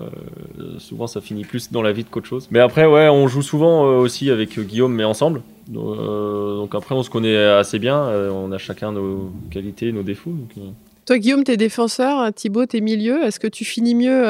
souvent 0.80 1.06
ça 1.06 1.22
finit 1.22 1.46
plus 1.46 1.72
dans 1.72 1.84
la 1.84 1.92
vide 1.92 2.08
qu'autre 2.10 2.26
chose. 2.26 2.48
Mais 2.50 2.60
après, 2.60 2.88
ouais, 2.88 3.08
on 3.08 3.28
joue 3.28 3.44
souvent 3.44 3.86
euh, 3.86 4.00
aussi 4.00 4.32
avec 4.32 4.60
Guillaume, 4.60 4.96
mais 4.96 5.04
ensemble. 5.04 5.44
Donc, 5.68 5.96
donc, 5.98 6.74
après, 6.74 6.96
on 6.96 7.04
se 7.04 7.12
connaît 7.12 7.38
assez 7.38 7.78
bien. 7.78 8.02
on 8.32 8.52
a 8.52 8.58
chacun 8.58 8.94
nos 8.94 9.32
qualités, 9.52 9.92
nos 9.92 10.02
défauts. 10.02 10.32
Donc, 10.32 10.74
Toi, 11.06 11.20
Guillaume, 11.20 11.44
t'es 11.44 11.58
défenseur. 11.58 12.34
Thibaut, 12.34 12.66
t'es 12.66 12.80
milieu. 12.80 13.22
Est-ce 13.24 13.40
que 13.40 13.48
tu 13.48 13.64
finis 13.66 13.94
mieux 13.94 14.24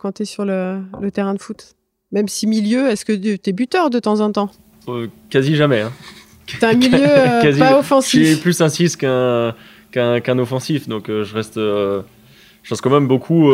quand 0.00 0.12
t'es 0.12 0.24
sur 0.24 0.44
le, 0.44 0.78
le 1.00 1.10
terrain 1.12 1.34
de 1.34 1.40
foot? 1.40 1.74
Même 2.12 2.28
si 2.28 2.46
milieu, 2.46 2.88
est-ce 2.88 3.04
que 3.04 3.36
t'es 3.36 3.52
buteur 3.52 3.90
de 3.90 3.98
temps 3.98 4.20
en 4.20 4.32
temps? 4.32 4.50
Euh, 4.88 5.08
Quasi 5.30 5.56
jamais. 5.56 5.80
Hein. 5.80 5.92
T'as 6.60 6.70
un 6.70 6.74
milieu 6.74 6.98
euh, 6.98 7.42
quasi, 7.42 7.58
pas 7.58 7.78
offensif. 7.78 8.20
Je 8.20 8.32
suis 8.32 8.36
plus 8.36 8.60
un 8.60 8.68
6 8.68 8.96
qu'un 8.96 9.54
qu'un 9.90 10.20
qu 10.20 10.30
offensif, 10.32 10.88
donc 10.88 11.08
euh, 11.08 11.24
je 11.24 11.34
reste, 11.34 11.56
je 11.56 12.02
reste 12.68 12.82
quand 12.82 12.90
même 12.90 13.08
beaucoup 13.08 13.50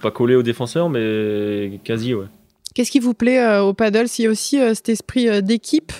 pas 0.00 0.10
collé 0.10 0.34
aux 0.34 0.42
défenseurs, 0.42 0.88
mais 0.88 1.80
quasi, 1.84 2.14
ouais. 2.14 2.26
Qu'est-ce 2.74 2.90
qui 2.90 3.00
vous 3.00 3.14
plaît 3.14 3.58
au 3.58 3.74
paddle? 3.74 4.08
S'il 4.08 4.26
y 4.26 4.28
a 4.28 4.30
aussi 4.30 4.58
cet 4.74 4.88
esprit 4.88 5.42
d'équipe, 5.42 5.92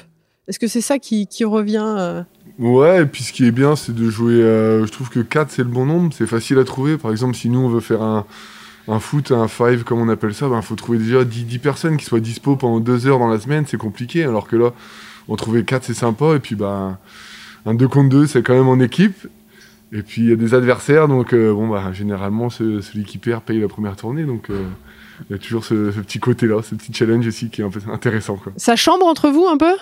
est-ce 0.47 0.59
que 0.59 0.69
c'est 0.69 0.81
ça 0.81 0.99
qui, 0.99 1.27
qui 1.27 1.45
revient 1.45 2.25
Ouais, 2.59 3.03
et 3.03 3.07
puis 3.07 3.23
ce 3.25 3.33
qui 3.33 3.45
est 3.45 3.51
bien, 3.51 3.75
c'est 3.77 3.95
de 3.95 4.09
jouer. 4.09 4.37
je 4.37 4.91
trouve 4.91 5.11
que 5.11 5.21
4, 5.21 5.51
c'est 5.51 5.63
le 5.63 5.69
bon 5.69 5.85
nombre, 5.85 6.15
c'est 6.17 6.27
facile 6.27 6.59
à 6.59 6.65
trouver. 6.65 6.97
Par 6.97 7.11
exemple, 7.11 7.35
si 7.35 7.49
nous, 7.51 7.61
on 7.61 7.69
veut 7.69 7.81
faire 7.81 8.03
un 8.03 8.25
un 8.91 8.99
foot, 8.99 9.31
un 9.31 9.49
five 9.49 9.85
comme 9.85 10.01
on 10.01 10.09
appelle 10.09 10.35
ça, 10.35 10.47
il 10.47 10.51
ben, 10.51 10.63
faut 10.63 10.75
trouver 10.75 10.99
déjà 10.99 11.25
10, 11.25 11.45
10, 11.45 11.59
personnes 11.59 11.97
qui 11.97 12.05
soient 12.05 12.21
dispo 12.21 12.57
pendant 12.57 12.81
deux 12.81 13.07
heures 13.07 13.19
dans 13.19 13.29
la 13.29 13.39
semaine, 13.39 13.65
c'est 13.67 13.77
compliqué. 13.77 14.25
Alors 14.25 14.49
que 14.49 14.57
là, 14.57 14.73
on 15.29 15.37
trouvait 15.37 15.63
4, 15.63 15.85
c'est 15.85 15.95
sympa. 15.95 16.35
Et 16.35 16.41
puis, 16.41 16.57
bah, 16.57 16.99
un 17.67 17.75
2 17.75 17.89
contre 17.89 18.09
2, 18.09 18.27
c'est 18.27 18.43
quand 18.43 18.55
même 18.55 18.69
en 18.69 18.81
équipe. 18.81 19.29
Et 19.93 20.03
puis, 20.03 20.23
il 20.23 20.29
y 20.29 20.33
a 20.33 20.37
des 20.37 20.55
adversaires. 20.55 21.09
Donc, 21.09 21.33
euh, 21.33 21.53
bon, 21.53 21.69
bah, 21.69 21.93
généralement, 21.93 22.51
ce, 22.51 22.81
celui 22.81 23.05
qui 23.05 23.19
perd 23.19 23.43
paye 23.43 23.61
la 23.61 23.69
première 23.69 23.97
tournée. 23.97 24.25
Donc, 24.25 24.47
il 24.49 24.55
euh, 24.57 24.65
y 25.31 25.35
a 25.35 25.39
toujours 25.39 25.65
ce, 25.65 25.93
ce 25.93 26.01
petit 26.01 26.19
côté-là, 26.19 26.63
ce 26.63 26.75
petit 26.75 26.93
challenge 26.93 27.27
aussi 27.27 27.49
qui 27.49 27.61
est 27.61 27.65
un 27.65 27.71
peu 27.71 27.81
intéressant. 27.93 28.37
Quoi. 28.37 28.53
Ça 28.57 28.75
chambre 28.75 29.07
entre 29.07 29.31
vous 29.31 29.47
un 29.47 29.57
peu? 29.57 29.73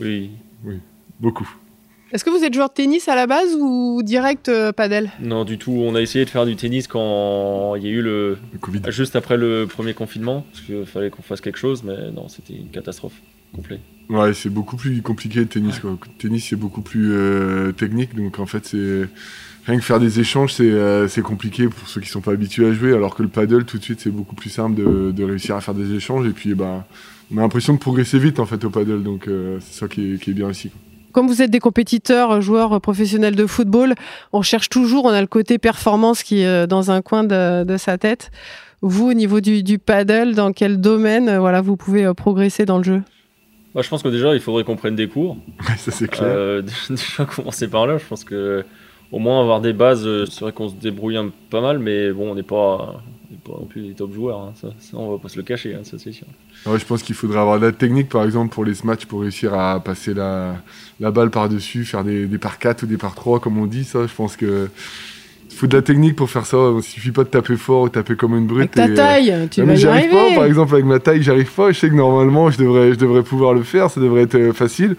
Oui. 0.00 0.30
Oui, 0.64 0.80
beaucoup. 1.20 1.48
Est-ce 2.10 2.24
que 2.24 2.30
vous 2.30 2.42
êtes 2.42 2.54
joueur 2.54 2.70
de 2.70 2.74
tennis 2.74 3.08
à 3.08 3.14
la 3.14 3.26
base 3.26 3.54
ou 3.60 4.02
direct 4.02 4.48
euh, 4.48 4.72
padel 4.72 5.10
Non, 5.20 5.44
du 5.44 5.58
tout. 5.58 5.72
On 5.72 5.94
a 5.94 6.00
essayé 6.00 6.24
de 6.24 6.30
faire 6.30 6.46
du 6.46 6.56
tennis 6.56 6.88
quand 6.88 7.74
il 7.74 7.82
y 7.84 7.86
a 7.86 7.90
eu 7.90 8.00
le, 8.00 8.38
le 8.52 8.58
COVID. 8.58 8.80
juste 8.88 9.14
après 9.14 9.36
le 9.36 9.66
premier 9.66 9.92
confinement, 9.92 10.46
parce 10.50 10.64
qu'il 10.64 10.86
fallait 10.86 11.10
qu'on 11.10 11.22
fasse 11.22 11.42
quelque 11.42 11.58
chose, 11.58 11.82
mais 11.84 12.10
non, 12.10 12.28
c'était 12.28 12.54
une 12.54 12.70
catastrophe 12.70 13.12
complète. 13.54 13.80
Ouais, 14.08 14.32
c'est 14.32 14.48
beaucoup 14.48 14.76
plus 14.76 15.02
compliqué 15.02 15.40
le 15.40 15.46
tennis. 15.46 15.80
Quoi. 15.80 15.98
Le 16.00 16.18
tennis, 16.18 16.46
c'est 16.48 16.56
beaucoup 16.56 16.80
plus 16.80 17.12
euh, 17.12 17.72
technique, 17.72 18.14
donc 18.14 18.38
en 18.38 18.46
fait, 18.46 18.64
c'est 18.64 19.06
rien 19.66 19.78
que 19.78 19.84
faire 19.84 20.00
des 20.00 20.18
échanges, 20.18 20.54
c'est 20.54 20.70
euh, 20.70 21.06
compliqué 21.22 21.68
pour 21.68 21.88
ceux 21.88 22.00
qui 22.00 22.08
sont 22.08 22.22
pas 22.22 22.32
habitués 22.32 22.66
à 22.66 22.72
jouer, 22.72 22.94
alors 22.94 23.14
que 23.14 23.22
le 23.22 23.28
paddle, 23.28 23.66
tout 23.66 23.76
de 23.76 23.82
suite, 23.82 24.00
c'est 24.00 24.10
beaucoup 24.10 24.34
plus 24.34 24.48
simple 24.48 24.76
de, 24.76 25.12
de, 25.12 25.24
réussir 25.24 25.56
à 25.56 25.60
faire 25.60 25.74
des 25.74 25.92
échanges, 25.94 26.26
et 26.26 26.32
puis 26.32 26.54
bah, 26.54 26.86
on 27.30 27.36
a 27.36 27.42
l'impression 27.42 27.74
de 27.74 27.78
progresser 27.78 28.18
vite 28.18 28.40
en 28.40 28.46
fait 28.46 28.64
au 28.64 28.70
paddle, 28.70 29.02
donc 29.02 29.28
euh, 29.28 29.58
c'est 29.60 29.80
ça 29.80 29.88
qui 29.88 30.14
est, 30.14 30.22
qui 30.22 30.30
est 30.30 30.34
bien 30.34 30.50
ici. 30.50 30.70
Quoi 30.70 30.80
comme 31.12 31.26
vous 31.26 31.42
êtes 31.42 31.50
des 31.50 31.58
compétiteurs, 31.58 32.40
joueurs 32.40 32.80
professionnels 32.80 33.36
de 33.36 33.46
football, 33.46 33.94
on 34.32 34.42
cherche 34.42 34.68
toujours, 34.68 35.04
on 35.04 35.10
a 35.10 35.20
le 35.20 35.26
côté 35.26 35.58
performance 35.58 36.22
qui 36.22 36.42
est 36.42 36.66
dans 36.66 36.90
un 36.90 37.02
coin 37.02 37.24
de, 37.24 37.64
de 37.64 37.76
sa 37.76 37.98
tête. 37.98 38.30
Vous, 38.80 39.10
au 39.10 39.14
niveau 39.14 39.40
du, 39.40 39.62
du, 39.62 39.78
paddle, 39.78 40.34
dans 40.34 40.52
quel 40.52 40.80
domaine 40.80 41.36
voilà, 41.38 41.60
vous 41.60 41.76
pouvez 41.76 42.12
progresser 42.14 42.64
dans 42.64 42.78
le 42.78 42.84
jeu? 42.84 43.02
Moi, 43.74 43.82
Je 43.82 43.88
pense 43.88 44.02
que 44.02 44.08
déjà, 44.08 44.34
il 44.34 44.40
faudrait 44.40 44.64
qu'on 44.64 44.76
prenne 44.76 44.96
des 44.96 45.08
cours. 45.08 45.36
Ça 45.76 45.90
c'est 45.90 46.08
clair. 46.08 46.28
Euh, 46.28 46.62
déjà 46.90 47.24
commencer 47.24 47.68
par 47.68 47.86
là, 47.86 47.98
je 47.98 48.04
pense 48.04 48.24
que 48.24 48.64
au 49.10 49.18
moins 49.18 49.40
avoir 49.40 49.60
des 49.60 49.72
bases, 49.72 50.06
c'est 50.26 50.40
vrai 50.40 50.52
qu'on 50.52 50.68
se 50.68 50.74
débrouille 50.74 51.16
un, 51.16 51.30
pas 51.50 51.60
mal, 51.60 51.78
mais 51.78 52.12
bon, 52.12 52.32
on 52.32 52.34
n'est 52.34 52.42
pas, 52.42 53.02
pas 53.48 53.58
non 53.58 53.66
plus 53.66 53.82
des 53.82 53.94
top 53.94 54.12
joueurs, 54.12 54.38
hein. 54.40 54.52
ça, 54.60 54.68
ça, 54.78 54.96
on 54.96 55.12
va 55.12 55.18
pas 55.18 55.28
se 55.28 55.36
le 55.36 55.42
cacher, 55.42 55.74
hein, 55.74 55.80
ça 55.82 55.96
c'est 55.98 56.12
sûr. 56.12 56.26
Ouais, 56.66 56.78
je 56.78 56.84
pense 56.84 57.02
qu'il 57.02 57.14
faudrait 57.14 57.38
avoir 57.40 57.58
de 57.60 57.66
la 57.66 57.72
technique 57.72 58.08
par 58.08 58.24
exemple 58.24 58.52
pour 58.54 58.64
les 58.64 58.74
matchs 58.84 59.06
pour 59.06 59.22
réussir 59.22 59.54
à 59.54 59.80
passer 59.80 60.14
la, 60.14 60.56
la 61.00 61.10
balle 61.10 61.30
par-dessus, 61.30 61.84
faire 61.84 62.04
des, 62.04 62.26
des 62.26 62.38
par 62.38 62.58
4 62.58 62.82
ou 62.82 62.86
des 62.86 62.96
par 62.96 63.14
3 63.14 63.40
comme 63.40 63.58
on 63.58 63.66
dit, 63.66 63.84
ça 63.84 64.06
je 64.06 64.14
pense 64.14 64.36
que 64.36 64.68
faut 65.58 65.66
de 65.66 65.76
la 65.76 65.82
technique 65.82 66.14
pour 66.16 66.30
faire 66.30 66.46
ça. 66.46 66.56
Il 66.76 66.82
suffit 66.82 67.10
pas 67.10 67.24
de 67.24 67.28
taper 67.28 67.56
fort 67.56 67.82
ou 67.82 67.88
taper 67.88 68.14
comme 68.16 68.36
une 68.36 68.46
brute. 68.46 68.76
Avec 68.78 68.94
ta 68.94 69.18
et, 69.18 69.32
euh, 69.32 69.40
taille, 69.40 69.48
tu 69.50 69.60
non, 69.60 69.66
vas 69.66 69.72
mais 69.72 69.78
y 69.78 69.82
j'arrive 69.82 70.14
arriver. 70.14 70.28
pas, 70.30 70.34
par 70.36 70.44
exemple 70.44 70.74
avec 70.74 70.86
ma 70.86 70.98
taille, 71.00 71.22
j'arrive 71.22 71.50
pas. 71.52 71.72
Je 71.72 71.78
sais 71.80 71.88
que 71.88 71.94
normalement 71.94 72.50
je 72.50 72.58
devrais, 72.58 72.90
je 72.92 72.98
devrais 72.98 73.22
pouvoir 73.22 73.54
le 73.54 73.62
faire, 73.62 73.90
ça 73.90 74.00
devrait 74.00 74.22
être 74.22 74.36
euh, 74.36 74.52
facile. 74.52 74.96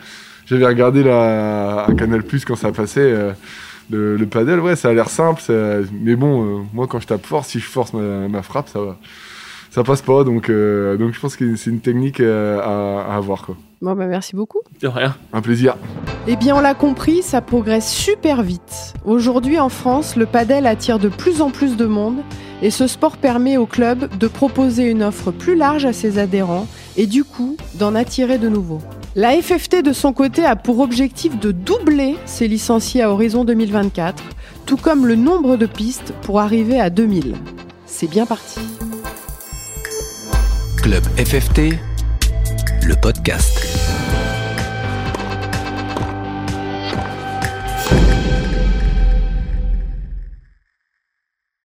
J'avais 0.47 0.65
regardé 0.65 1.03
la, 1.03 1.85
à 1.85 1.93
Canal 1.93 2.23
Plus 2.23 2.43
quand 2.43 2.55
ça 2.55 2.71
passait 2.71 2.99
euh, 3.01 3.31
le, 3.89 4.15
le 4.17 4.25
paddle, 4.25 4.59
ouais, 4.59 4.75
ça 4.75 4.89
a 4.89 4.93
l'air 4.93 5.09
simple, 5.09 5.41
ça- 5.41 5.79
mais 5.91 6.15
bon, 6.15 6.43
euh, 6.43 6.61
moi 6.73 6.87
quand 6.87 6.99
je 6.99 7.07
tape 7.07 7.25
fort, 7.25 7.45
si 7.45 7.59
je 7.59 7.65
force 7.65 7.93
ma, 7.93 8.27
ma 8.27 8.41
frappe, 8.41 8.69
ça 8.69 8.79
va, 8.79 8.97
ça 9.71 9.83
passe 9.83 10.01
pas. 10.01 10.23
Donc, 10.23 10.49
euh, 10.49 10.97
donc 10.97 11.13
je 11.13 11.19
pense 11.19 11.35
que 11.35 11.55
c'est 11.55 11.69
une 11.69 11.79
technique 11.81 12.19
euh, 12.19 12.59
à, 12.59 13.13
à 13.13 13.17
avoir 13.17 13.43
quoi. 13.45 13.55
Bon, 13.81 13.95
bah, 13.95 14.07
merci 14.07 14.35
beaucoup. 14.35 14.59
De 14.81 14.87
rien. 14.89 15.15
Un 15.31 15.41
plaisir. 15.41 15.77
Eh 16.27 16.35
bien, 16.35 16.53
on 16.53 16.59
l'a 16.59 16.73
compris, 16.73 17.21
ça 17.23 17.39
progresse 17.39 17.89
super 17.89 18.41
vite. 18.43 18.93
Aujourd'hui, 19.05 19.57
en 19.57 19.69
France, 19.69 20.17
le 20.17 20.25
padel 20.25 20.67
attire 20.67 20.99
de 20.99 21.07
plus 21.07 21.41
en 21.41 21.49
plus 21.49 21.77
de 21.77 21.85
monde 21.85 22.17
et 22.61 22.71
ce 22.71 22.87
sport 22.87 23.15
permet 23.15 23.55
aux 23.55 23.65
clubs 23.65 24.09
de 24.17 24.27
proposer 24.27 24.89
une 24.89 25.01
offre 25.01 25.31
plus 25.31 25.55
large 25.55 25.85
à 25.85 25.93
ses 25.93 26.19
adhérents 26.19 26.67
et 26.97 27.07
du 27.07 27.23
coup 27.23 27.55
d'en 27.75 27.95
attirer 27.95 28.37
de 28.37 28.49
nouveaux. 28.49 28.81
La 29.15 29.31
FFT, 29.41 29.81
de 29.81 29.91
son 29.91 30.13
côté, 30.13 30.45
a 30.45 30.55
pour 30.55 30.79
objectif 30.79 31.39
de 31.39 31.51
doubler 31.51 32.15
ses 32.25 32.47
licenciés 32.47 33.01
à 33.01 33.09
horizon 33.09 33.43
2024, 33.43 34.23
tout 34.67 34.77
comme 34.77 35.07
le 35.07 35.15
nombre 35.15 35.57
de 35.57 35.65
pistes 35.65 36.13
pour 36.21 36.39
arriver 36.39 36.79
à 36.79 36.91
2000. 36.91 37.35
C'est 37.87 38.09
bien 38.09 38.27
parti. 38.27 38.59
Club 40.77 41.03
FFT, 41.17 41.73
le 42.85 42.95
podcast. 43.01 43.68